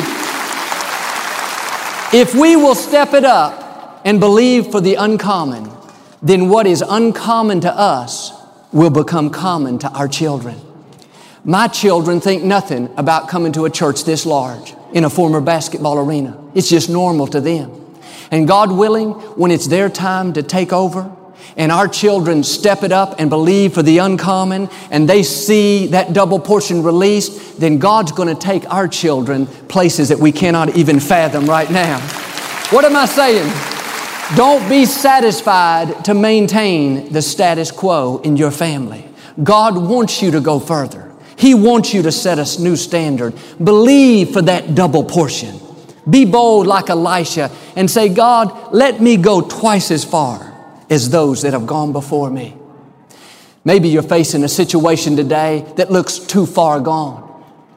if 2.11 2.35
we 2.35 2.57
will 2.57 2.75
step 2.75 3.13
it 3.13 3.23
up 3.23 4.01
and 4.03 4.19
believe 4.19 4.67
for 4.67 4.81
the 4.81 4.95
uncommon, 4.95 5.78
then 6.21 6.49
what 6.49 6.67
is 6.67 6.83
uncommon 6.87 7.61
to 7.61 7.73
us 7.73 8.31
will 8.71 8.89
become 8.89 9.29
common 9.29 9.79
to 9.79 9.89
our 9.89 10.07
children. 10.07 10.59
My 11.43 11.67
children 11.67 12.19
think 12.19 12.43
nothing 12.43 12.89
about 12.97 13.29
coming 13.29 13.51
to 13.53 13.65
a 13.65 13.69
church 13.69 14.03
this 14.03 14.25
large 14.25 14.75
in 14.91 15.05
a 15.05 15.09
former 15.09 15.41
basketball 15.41 15.97
arena. 15.97 16.37
It's 16.53 16.69
just 16.69 16.89
normal 16.89 17.27
to 17.27 17.39
them. 17.39 17.71
And 18.31 18.47
God 18.47 18.71
willing, 18.71 19.11
when 19.11 19.49
it's 19.49 19.67
their 19.67 19.89
time 19.89 20.33
to 20.33 20.43
take 20.43 20.73
over, 20.73 21.11
and 21.57 21.71
our 21.71 21.87
children 21.87 22.43
step 22.43 22.83
it 22.83 22.91
up 22.91 23.15
and 23.19 23.29
believe 23.29 23.73
for 23.73 23.81
the 23.81 23.97
uncommon 23.97 24.69
and 24.91 25.09
they 25.09 25.23
see 25.23 25.87
that 25.87 26.13
double 26.13 26.39
portion 26.39 26.83
released, 26.83 27.59
then 27.59 27.79
God's 27.79 28.11
going 28.11 28.33
to 28.33 28.39
take 28.39 28.71
our 28.71 28.87
children 28.87 29.47
places 29.47 30.09
that 30.09 30.19
we 30.19 30.31
cannot 30.31 30.75
even 30.75 30.99
fathom 30.99 31.45
right 31.47 31.69
now. 31.69 31.99
What 32.69 32.85
am 32.85 32.95
I 32.95 33.05
saying? 33.05 33.78
Don't 34.35 34.69
be 34.69 34.85
satisfied 34.85 36.05
to 36.05 36.13
maintain 36.13 37.11
the 37.11 37.21
status 37.21 37.71
quo 37.71 38.19
in 38.23 38.37
your 38.37 38.51
family. 38.51 39.03
God 39.41 39.75
wants 39.75 40.21
you 40.21 40.29
to 40.31 40.39
go 40.39 40.59
further. 40.59 41.11
He 41.35 41.55
wants 41.55 41.95
you 41.95 42.03
to 42.03 42.11
set 42.11 42.37
a 42.37 42.61
new 42.61 42.75
standard. 42.75 43.33
Believe 43.63 44.29
for 44.29 44.43
that 44.43 44.75
double 44.75 45.03
portion. 45.03 45.59
Be 46.07 46.25
bold 46.25 46.67
like 46.67 46.91
Elisha 46.91 47.49
and 47.75 47.89
say, 47.89 48.07
God, 48.07 48.71
let 48.71 49.01
me 49.01 49.17
go 49.17 49.41
twice 49.41 49.89
as 49.89 50.05
far 50.05 50.53
as 50.91 51.09
those 51.09 51.41
that 51.41 51.53
have 51.53 51.65
gone 51.65 51.91
before 51.91 52.29
me. 52.29 52.55
Maybe 53.65 53.89
you're 53.89 54.03
facing 54.03 54.43
a 54.43 54.49
situation 54.49 55.15
today 55.15 55.65
that 55.77 55.91
looks 55.91 56.19
too 56.19 56.45
far 56.45 56.79
gone. 56.79 57.25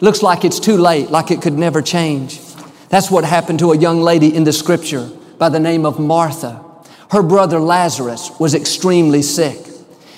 Looks 0.00 0.22
like 0.22 0.44
it's 0.44 0.60
too 0.60 0.76
late, 0.76 1.10
like 1.10 1.30
it 1.30 1.40
could 1.40 1.54
never 1.54 1.80
change. 1.80 2.40
That's 2.90 3.10
what 3.10 3.24
happened 3.24 3.60
to 3.60 3.72
a 3.72 3.76
young 3.76 4.02
lady 4.02 4.34
in 4.34 4.44
the 4.44 4.52
scripture 4.52 5.10
by 5.42 5.48
the 5.48 5.58
name 5.58 5.84
of 5.84 5.98
Martha. 5.98 6.64
Her 7.10 7.20
brother 7.20 7.58
Lazarus 7.58 8.30
was 8.38 8.54
extremely 8.54 9.22
sick. 9.22 9.58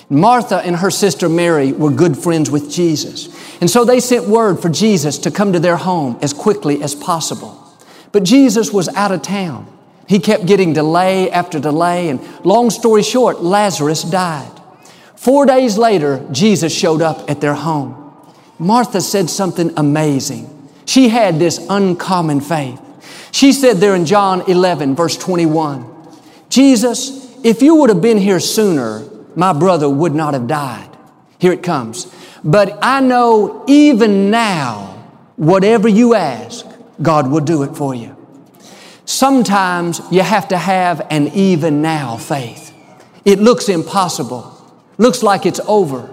Martha 0.07 0.57
and 0.57 0.75
her 0.75 0.91
sister 0.91 1.27
Mary 1.27 1.71
were 1.71 1.89
good 1.89 2.15
friends 2.15 2.51
with 2.51 2.69
Jesus. 2.69 3.27
And 3.59 3.67
so 3.67 3.83
they 3.83 3.99
sent 3.99 4.27
word 4.27 4.61
for 4.61 4.69
Jesus 4.69 5.17
to 5.17 5.31
come 5.31 5.51
to 5.53 5.59
their 5.59 5.77
home 5.77 6.19
as 6.21 6.31
quickly 6.31 6.83
as 6.83 6.93
possible. 6.93 7.59
But 8.11 8.21
Jesus 8.21 8.71
was 8.71 8.87
out 8.89 9.11
of 9.11 9.23
town. 9.23 9.65
He 10.07 10.19
kept 10.19 10.45
getting 10.45 10.73
delay 10.73 11.31
after 11.31 11.59
delay, 11.59 12.09
and 12.09 12.19
long 12.45 12.69
story 12.69 13.01
short, 13.01 13.41
Lazarus 13.41 14.03
died. 14.03 14.51
Four 15.15 15.47
days 15.47 15.75
later, 15.75 16.23
Jesus 16.31 16.71
showed 16.71 17.01
up 17.01 17.27
at 17.31 17.41
their 17.41 17.55
home. 17.55 18.13
Martha 18.59 19.01
said 19.01 19.31
something 19.31 19.73
amazing. 19.75 20.69
She 20.85 21.09
had 21.09 21.39
this 21.39 21.65
uncommon 21.67 22.41
faith. 22.41 22.79
She 23.35 23.51
said 23.51 23.77
there 23.79 23.95
in 23.95 24.05
John 24.05 24.49
11, 24.49 24.95
verse 24.95 25.17
21, 25.17 25.85
Jesus, 26.47 27.35
if 27.43 27.61
you 27.61 27.75
would 27.75 27.89
have 27.89 28.01
been 28.01 28.17
here 28.17 28.39
sooner, 28.39 29.03
my 29.35 29.51
brother 29.51 29.89
would 29.89 30.15
not 30.15 30.33
have 30.33 30.47
died. 30.47 30.89
Here 31.37 31.51
it 31.51 31.61
comes. 31.61 32.15
But 32.45 32.79
I 32.81 33.01
know 33.01 33.65
even 33.67 34.31
now, 34.31 35.05
whatever 35.35 35.89
you 35.89 36.15
ask, 36.15 36.65
God 37.01 37.29
will 37.29 37.41
do 37.41 37.63
it 37.63 37.75
for 37.75 37.93
you. 37.93 38.15
Sometimes 39.03 39.99
you 40.09 40.21
have 40.21 40.47
to 40.47 40.57
have 40.57 41.05
an 41.09 41.27
even 41.33 41.81
now 41.81 42.15
faith. 42.15 42.73
It 43.25 43.39
looks 43.39 43.67
impossible, 43.67 44.49
looks 44.97 45.23
like 45.23 45.45
it's 45.45 45.59
over. 45.67 46.09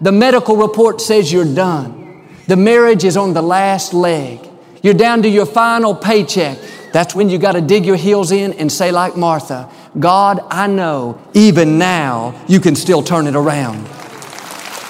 The 0.00 0.12
medical 0.12 0.56
report 0.56 1.00
says 1.00 1.32
you're 1.32 1.52
done. 1.52 2.28
The 2.46 2.54
marriage 2.56 3.02
is 3.02 3.16
on 3.16 3.34
the 3.34 3.42
last 3.42 3.92
leg. 3.92 4.49
You're 4.82 4.94
down 4.94 5.22
to 5.22 5.28
your 5.28 5.46
final 5.46 5.94
paycheck. 5.94 6.58
That's 6.92 7.14
when 7.14 7.28
you 7.28 7.38
got 7.38 7.52
to 7.52 7.60
dig 7.60 7.84
your 7.84 7.96
heels 7.96 8.32
in 8.32 8.54
and 8.54 8.70
say, 8.70 8.90
like 8.90 9.16
Martha, 9.16 9.70
God, 9.98 10.40
I 10.50 10.66
know 10.66 11.20
even 11.34 11.78
now 11.78 12.40
you 12.48 12.60
can 12.60 12.74
still 12.74 13.02
turn 13.02 13.26
it 13.26 13.36
around. 13.36 13.82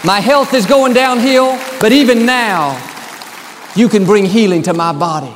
My 0.05 0.21
health 0.21 0.55
is 0.55 0.65
going 0.65 0.95
downhill, 0.95 1.59
but 1.81 1.93
even 1.93 2.25
now 2.25 2.79
you 3.77 3.89
can 3.89 4.05
bring 4.05 4.25
healing 4.25 4.63
to 4.63 4.73
my 4.73 4.93
body. 4.93 5.33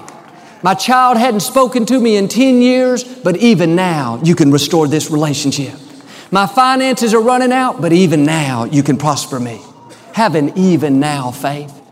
My 0.62 0.72
child 0.72 1.18
hadn't 1.18 1.40
spoken 1.40 1.84
to 1.86 2.00
me 2.00 2.16
in 2.16 2.28
10 2.28 2.62
years, 2.62 3.04
but 3.04 3.36
even 3.36 3.76
now 3.76 4.20
you 4.24 4.34
can 4.34 4.50
restore 4.50 4.88
this 4.88 5.10
relationship. 5.10 5.74
My 6.30 6.46
finances 6.46 7.12
are 7.12 7.20
running 7.20 7.52
out, 7.52 7.82
but 7.82 7.92
even 7.92 8.24
now 8.24 8.64
you 8.64 8.82
can 8.82 8.96
prosper 8.96 9.38
me. 9.38 9.60
Have 10.14 10.34
an 10.34 10.56
even 10.56 11.00
now 11.00 11.30
faith. 11.30 11.83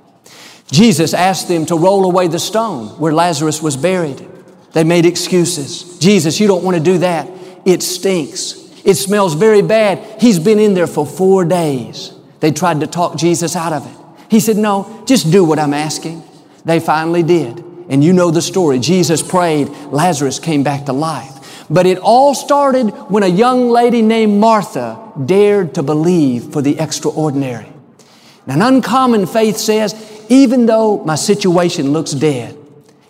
Jesus 0.70 1.12
asked 1.12 1.48
them 1.48 1.66
to 1.66 1.76
roll 1.76 2.04
away 2.04 2.28
the 2.28 2.38
stone 2.38 2.88
where 2.98 3.12
Lazarus 3.12 3.62
was 3.62 3.76
buried. 3.76 4.26
They 4.72 4.84
made 4.84 5.04
excuses. 5.04 5.98
Jesus, 5.98 6.40
you 6.40 6.46
don't 6.46 6.64
want 6.64 6.76
to 6.76 6.82
do 6.82 6.98
that. 6.98 7.28
It 7.64 7.82
stinks. 7.82 8.58
It 8.84 8.94
smells 8.94 9.34
very 9.34 9.62
bad. 9.62 10.20
He's 10.20 10.38
been 10.38 10.58
in 10.58 10.74
there 10.74 10.86
for 10.86 11.06
four 11.06 11.44
days. 11.44 12.12
They 12.40 12.50
tried 12.50 12.80
to 12.80 12.86
talk 12.86 13.16
Jesus 13.16 13.54
out 13.54 13.72
of 13.72 13.86
it. 13.86 13.96
He 14.30 14.40
said, 14.40 14.56
No, 14.56 15.04
just 15.06 15.30
do 15.30 15.44
what 15.44 15.58
I'm 15.58 15.74
asking. 15.74 16.22
They 16.64 16.80
finally 16.80 17.22
did. 17.22 17.58
And 17.88 18.02
you 18.02 18.12
know 18.12 18.30
the 18.30 18.42
story. 18.42 18.78
Jesus 18.78 19.22
prayed, 19.22 19.68
Lazarus 19.68 20.38
came 20.38 20.62
back 20.62 20.86
to 20.86 20.92
life. 20.92 21.66
But 21.68 21.86
it 21.86 21.98
all 21.98 22.34
started 22.34 22.90
when 23.10 23.22
a 23.22 23.28
young 23.28 23.70
lady 23.70 24.02
named 24.02 24.40
Martha 24.40 25.12
dared 25.24 25.74
to 25.74 25.82
believe 25.82 26.52
for 26.52 26.62
the 26.62 26.78
extraordinary. 26.78 27.72
An 28.46 28.60
uncommon 28.62 29.26
faith 29.26 29.56
says, 29.56 29.94
even 30.32 30.64
though 30.64 31.04
my 31.04 31.14
situation 31.14 31.92
looks 31.92 32.12
dead, 32.12 32.56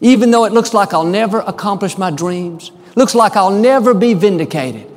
even 0.00 0.32
though 0.32 0.44
it 0.44 0.52
looks 0.52 0.74
like 0.74 0.92
I'll 0.92 1.04
never 1.04 1.38
accomplish 1.38 1.96
my 1.96 2.10
dreams, 2.10 2.72
looks 2.96 3.14
like 3.14 3.36
I'll 3.36 3.52
never 3.52 3.94
be 3.94 4.12
vindicated. 4.12 4.90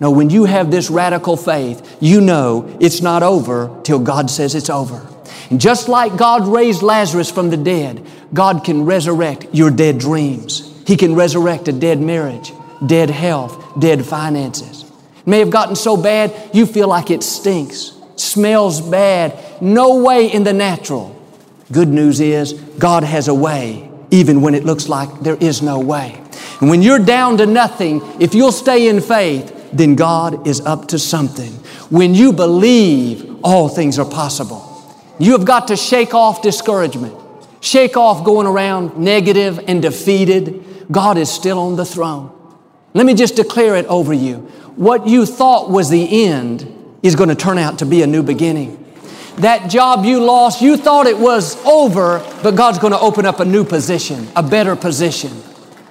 No, 0.00 0.10
when 0.10 0.30
you 0.30 0.46
have 0.46 0.70
this 0.70 0.88
radical 0.88 1.36
faith, 1.36 1.98
you 2.00 2.22
know 2.22 2.74
it's 2.80 3.02
not 3.02 3.22
over 3.22 3.82
till 3.82 3.98
God 3.98 4.30
says 4.30 4.54
it's 4.54 4.70
over. 4.70 5.06
And 5.50 5.60
just 5.60 5.90
like 5.90 6.16
God 6.16 6.46
raised 6.46 6.82
Lazarus 6.82 7.30
from 7.30 7.50
the 7.50 7.58
dead, 7.58 8.02
God 8.32 8.64
can 8.64 8.86
resurrect 8.86 9.48
your 9.52 9.70
dead 9.70 9.98
dreams. 9.98 10.72
He 10.86 10.96
can 10.96 11.14
resurrect 11.14 11.68
a 11.68 11.72
dead 11.72 12.00
marriage, 12.00 12.50
dead 12.86 13.10
health, 13.10 13.78
dead 13.78 14.06
finances. 14.06 14.84
It 15.18 15.26
may 15.26 15.40
have 15.40 15.50
gotten 15.50 15.76
so 15.76 15.98
bad 15.98 16.32
you 16.54 16.64
feel 16.64 16.88
like 16.88 17.10
it 17.10 17.22
stinks, 17.22 17.92
smells 18.16 18.80
bad, 18.80 19.60
no 19.60 20.02
way 20.02 20.32
in 20.32 20.44
the 20.44 20.54
natural. 20.54 21.17
Good 21.70 21.88
news 21.88 22.20
is 22.20 22.54
God 22.78 23.04
has 23.04 23.28
a 23.28 23.34
way, 23.34 23.90
even 24.10 24.40
when 24.40 24.54
it 24.54 24.64
looks 24.64 24.88
like 24.88 25.20
there 25.20 25.36
is 25.36 25.60
no 25.60 25.78
way. 25.78 26.20
And 26.60 26.70
when 26.70 26.82
you're 26.82 26.98
down 26.98 27.36
to 27.38 27.46
nothing, 27.46 28.00
if 28.20 28.34
you'll 28.34 28.52
stay 28.52 28.88
in 28.88 29.00
faith, 29.00 29.54
then 29.72 29.94
God 29.94 30.46
is 30.46 30.60
up 30.62 30.88
to 30.88 30.98
something. 30.98 31.52
When 31.90 32.14
you 32.14 32.32
believe, 32.32 33.38
all 33.44 33.68
things 33.68 33.98
are 33.98 34.08
possible. 34.08 34.64
You 35.18 35.32
have 35.32 35.44
got 35.44 35.68
to 35.68 35.76
shake 35.76 36.14
off 36.14 36.42
discouragement, 36.42 37.14
shake 37.60 37.96
off 37.96 38.24
going 38.24 38.46
around 38.46 38.96
negative 38.96 39.62
and 39.68 39.82
defeated. 39.82 40.64
God 40.90 41.18
is 41.18 41.30
still 41.30 41.58
on 41.58 41.76
the 41.76 41.84
throne. 41.84 42.32
Let 42.94 43.04
me 43.04 43.14
just 43.14 43.36
declare 43.36 43.76
it 43.76 43.86
over 43.86 44.14
you. 44.14 44.36
What 44.76 45.06
you 45.06 45.26
thought 45.26 45.70
was 45.70 45.90
the 45.90 46.26
end 46.26 46.74
is 47.02 47.14
going 47.14 47.28
to 47.28 47.34
turn 47.34 47.58
out 47.58 47.80
to 47.80 47.86
be 47.86 48.02
a 48.02 48.06
new 48.06 48.22
beginning. 48.22 48.84
That 49.40 49.70
job 49.70 50.04
you 50.04 50.20
lost, 50.20 50.60
you 50.60 50.76
thought 50.76 51.06
it 51.06 51.16
was 51.16 51.64
over, 51.64 52.18
but 52.42 52.56
God's 52.56 52.80
going 52.80 52.92
to 52.92 52.98
open 52.98 53.24
up 53.24 53.38
a 53.38 53.44
new 53.44 53.64
position, 53.64 54.26
a 54.34 54.42
better 54.42 54.74
position. 54.74 55.30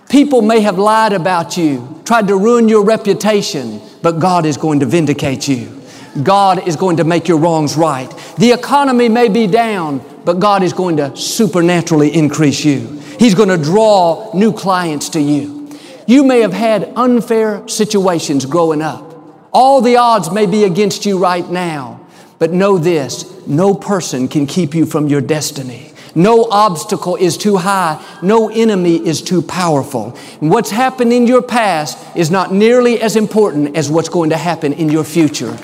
People 0.10 0.42
may 0.42 0.60
have 0.60 0.78
lied 0.78 1.14
about 1.14 1.56
you, 1.56 2.02
tried 2.04 2.28
to 2.28 2.36
ruin 2.36 2.68
your 2.68 2.84
reputation, 2.84 3.82
but 4.02 4.20
God 4.20 4.46
is 4.46 4.58
going 4.58 4.82
to 4.82 4.86
vindicate 4.86 5.48
you. 5.48 5.82
God 6.24 6.68
is 6.68 6.76
going 6.76 6.98
to 6.98 7.06
make 7.06 7.30
your 7.30 7.38
wrongs 7.38 7.78
right. 7.78 8.10
The 8.38 8.52
economy 8.52 9.08
may 9.08 9.30
be 9.30 9.48
down, 9.48 10.04
but 10.26 10.40
God 10.40 10.62
is 10.62 10.74
going 10.74 10.98
to 10.98 11.16
supernaturally 11.16 12.14
increase 12.14 12.66
you. 12.66 13.00
He's 13.18 13.34
going 13.34 13.50
to 13.50 13.58
draw 13.58 14.30
new 14.34 14.52
clients 14.52 15.08
to 15.10 15.22
you. 15.22 15.70
You 16.06 16.24
may 16.24 16.42
have 16.42 16.54
had 16.54 16.92
unfair 16.98 17.66
situations 17.70 18.46
growing 18.46 18.82
up. 18.82 19.06
All 19.54 19.80
the 19.80 19.96
odds 19.96 20.32
may 20.32 20.48
be 20.48 20.66
against 20.66 21.06
you 21.06 21.18
right 21.18 21.50
now, 21.50 22.06
but 22.40 22.52
know 22.52 22.78
this 22.78 23.37
no 23.48 23.74
person 23.74 24.28
can 24.28 24.46
keep 24.46 24.76
you 24.76 24.86
from 24.86 25.08
your 25.08 25.22
destiny. 25.22 25.92
No 26.16 26.46
obstacle 26.46 27.16
is 27.16 27.38
too 27.38 27.58
high. 27.58 28.04
No 28.24 28.50
enemy 28.50 28.96
is 28.96 29.22
too 29.22 29.42
powerful. 29.42 30.18
And 30.42 30.50
what's 30.50 30.72
happened 30.72 31.14
in 31.14 31.28
your 31.28 31.44
past 31.44 31.98
is 32.16 32.32
not 32.32 32.52
nearly 32.52 33.00
as 33.00 33.16
important 33.16 33.78
as 33.78 33.92
what's 33.92 34.10
going 34.10 34.32
to 34.32 34.38
happen 34.38 34.74
in 34.74 34.90
your 34.90 35.04
future. 35.04 35.56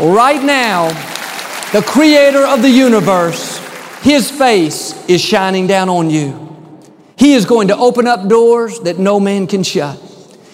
Right 0.00 0.42
now, 0.42 0.88
the 1.72 1.82
creator 1.82 2.46
of 2.46 2.62
the 2.62 2.70
universe, 2.70 3.58
his 4.00 4.30
face 4.30 5.06
is 5.08 5.20
shining 5.20 5.66
down 5.66 5.90
on 5.90 6.08
you. 6.08 6.46
He 7.18 7.34
is 7.34 7.44
going 7.44 7.68
to 7.68 7.76
open 7.76 8.06
up 8.06 8.28
doors 8.28 8.80
that 8.80 8.98
no 8.98 9.20
man 9.20 9.46
can 9.46 9.62
shut. 9.62 10.00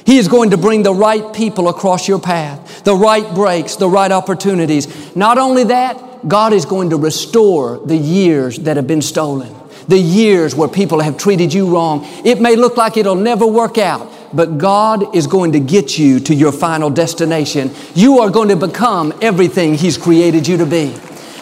He 0.04 0.18
is 0.18 0.28
going 0.28 0.50
to 0.50 0.56
bring 0.56 0.82
the 0.82 0.92
right 0.92 1.32
people 1.32 1.68
across 1.68 2.08
your 2.08 2.18
path, 2.18 2.82
the 2.84 2.96
right 2.96 3.34
breaks, 3.34 3.76
the 3.76 3.88
right 3.88 4.10
opportunities. 4.10 5.14
Not 5.14 5.38
only 5.38 5.64
that, 5.64 6.13
God 6.26 6.52
is 6.52 6.64
going 6.64 6.90
to 6.90 6.96
restore 6.96 7.78
the 7.78 7.96
years 7.96 8.58
that 8.60 8.76
have 8.76 8.86
been 8.86 9.02
stolen, 9.02 9.54
the 9.88 9.98
years 9.98 10.54
where 10.54 10.68
people 10.68 11.00
have 11.00 11.18
treated 11.18 11.52
you 11.52 11.68
wrong. 11.72 12.06
It 12.24 12.40
may 12.40 12.56
look 12.56 12.76
like 12.76 12.96
it'll 12.96 13.14
never 13.14 13.46
work 13.46 13.76
out, 13.76 14.10
but 14.32 14.56
God 14.58 15.14
is 15.14 15.26
going 15.26 15.52
to 15.52 15.60
get 15.60 15.98
you 15.98 16.20
to 16.20 16.34
your 16.34 16.52
final 16.52 16.88
destination. 16.88 17.70
You 17.94 18.20
are 18.20 18.30
going 18.30 18.48
to 18.48 18.56
become 18.56 19.12
everything 19.20 19.74
He's 19.74 19.98
created 19.98 20.48
you 20.48 20.56
to 20.56 20.66
be. 20.66 20.96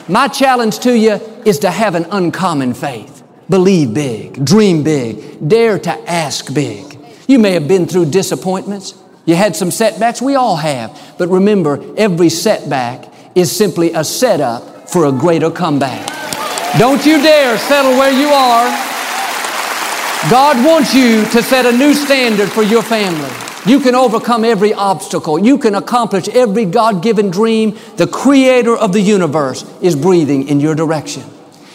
My 0.09 0.27
challenge 0.27 0.81
to 0.81 0.97
you 0.97 1.13
is 1.45 1.61
to 1.61 1.71
have 1.71 1.95
an 1.95 2.07
uncommon 2.11 2.75
faith. 2.75 3.23
Believe 3.49 3.95
big, 3.95 4.45
dream 4.45 4.83
big, 4.83 5.49
dare 5.49 5.79
to 5.79 6.11
ask 6.11 6.53
big. 6.53 6.99
You 7.29 7.39
may 7.39 7.53
have 7.53 7.69
been 7.69 7.87
through 7.87 8.07
disappointments. 8.07 8.95
You 9.27 9.37
had 9.37 9.55
some 9.55 9.71
setbacks. 9.71 10.21
We 10.21 10.35
all 10.35 10.57
have. 10.57 11.15
But 11.19 11.29
remember, 11.29 11.95
every 11.97 12.29
setback 12.29 13.13
is 13.35 13.55
simply 13.55 13.93
a 13.93 14.05
setup 14.05 14.72
for 14.93 15.07
a 15.07 15.13
greater 15.13 15.51
comeback. 15.51 16.07
Don't 16.79 17.05
you 17.07 17.21
dare 17.23 17.57
settle 17.57 17.93
where 17.93 18.13
you 18.13 18.29
are. 18.29 18.69
God 20.31 20.65
wants 20.65 20.95
you 20.95 21.25
to 21.31 21.43
set 21.43 21.67
a 21.67 21.73
new 21.73 21.95
standard 21.95 22.51
for 22.51 22.63
your 22.63 22.83
family. 22.83 23.31
You 23.65 23.81
can 23.81 23.95
overcome 23.95 24.45
every 24.45 24.75
obstacle. 24.75 25.39
You 25.39 25.57
can 25.57 25.75
accomplish 25.75 26.29
every 26.29 26.65
God 26.65 27.03
given 27.03 27.31
dream. 27.31 27.79
The 27.97 28.07
creator 28.07 28.77
of 28.77 28.93
the 28.93 29.01
universe 29.01 29.65
is 29.81 29.97
breathing 29.97 30.49
in 30.49 30.61
your 30.61 30.75
direction. 30.75 31.25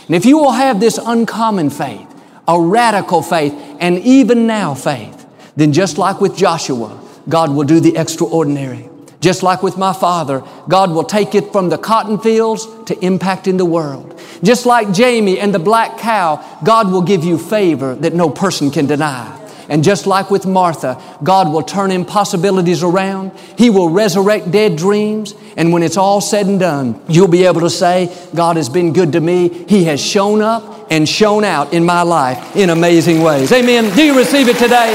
And 0.08 0.16
if 0.16 0.26
you 0.26 0.38
will 0.38 0.52
have 0.52 0.80
this 0.80 1.00
uncommon 1.04 1.70
faith, 1.70 2.08
a 2.48 2.60
radical 2.60 3.22
faith, 3.22 3.54
and 3.80 4.00
even 4.00 4.48
now 4.48 4.74
faith, 4.76 5.26
then 5.56 5.74
just 5.74 5.98
like 5.98 6.22
with 6.22 6.38
Joshua, 6.38 7.02
God 7.28 7.52
will 7.52 7.66
do 7.66 7.80
the 7.80 7.98
extraordinary. 7.98 8.90
Just 9.20 9.42
like 9.42 9.64
with 9.64 9.78
my 9.78 9.94
father, 9.94 10.44
God 10.68 10.92
will 10.92 11.04
take 11.04 11.34
it 11.34 11.52
from 11.52 11.70
the 11.70 11.78
cotton 11.78 12.20
fields 12.20 12.66
to 12.86 12.96
impacting 12.96 13.58
the 13.58 13.66
world. 13.66 14.20
Just 14.44 14.66
like 14.66 14.94
Jamie 14.94 15.40
and 15.40 15.54
the 15.54 15.60
black 15.60 15.98
cow, 15.98 16.60
God 16.64 16.92
will 16.92 17.02
give 17.02 17.24
you 17.24 17.38
favor 17.38 17.96
that 17.96 18.14
no 18.14 18.30
person 18.30 18.70
can 18.70 18.86
deny. 18.86 19.34
And 19.70 19.84
just 19.84 20.08
like 20.08 20.32
with 20.32 20.46
Martha, 20.46 21.02
God 21.24 21.52
will 21.52 21.64
turn 21.64 21.92
impossibilities 21.92 22.84
around. 22.84 23.32
He 23.58 23.70
will 23.70 23.90
resurrect 23.90 24.52
dead 24.52 24.78
dreams. 24.78 25.34
And 25.58 25.74
when 25.74 25.84
it's 25.84 25.98
all 25.98 26.22
said 26.22 26.46
and 26.46 26.60
done, 26.60 27.02
you'll 27.10 27.28
be 27.28 27.46
able 27.46 27.62
to 27.62 27.70
say, 27.70 28.16
God 28.34 28.56
has 28.56 28.70
been 28.70 28.94
good 28.94 29.12
to 29.14 29.20
me. 29.20 29.50
He 29.66 29.84
has 29.86 30.00
shown 30.00 30.42
up 30.42 30.90
and 30.90 31.10
shown 31.10 31.44
out 31.44 31.74
in 31.74 31.84
my 31.84 32.04
life 32.04 32.56
in 32.56 32.70
amazing 32.70 33.22
ways. 33.22 33.52
Amen. 33.52 33.94
Do 33.96 34.04
you 34.04 34.18
receive 34.18 34.48
it 34.48 34.58
today? 34.58 34.94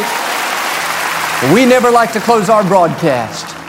We 1.52 1.66
never 1.66 1.90
like 1.90 2.12
to 2.12 2.20
close 2.20 2.48
our 2.48 2.62
broadcast 2.62 3.51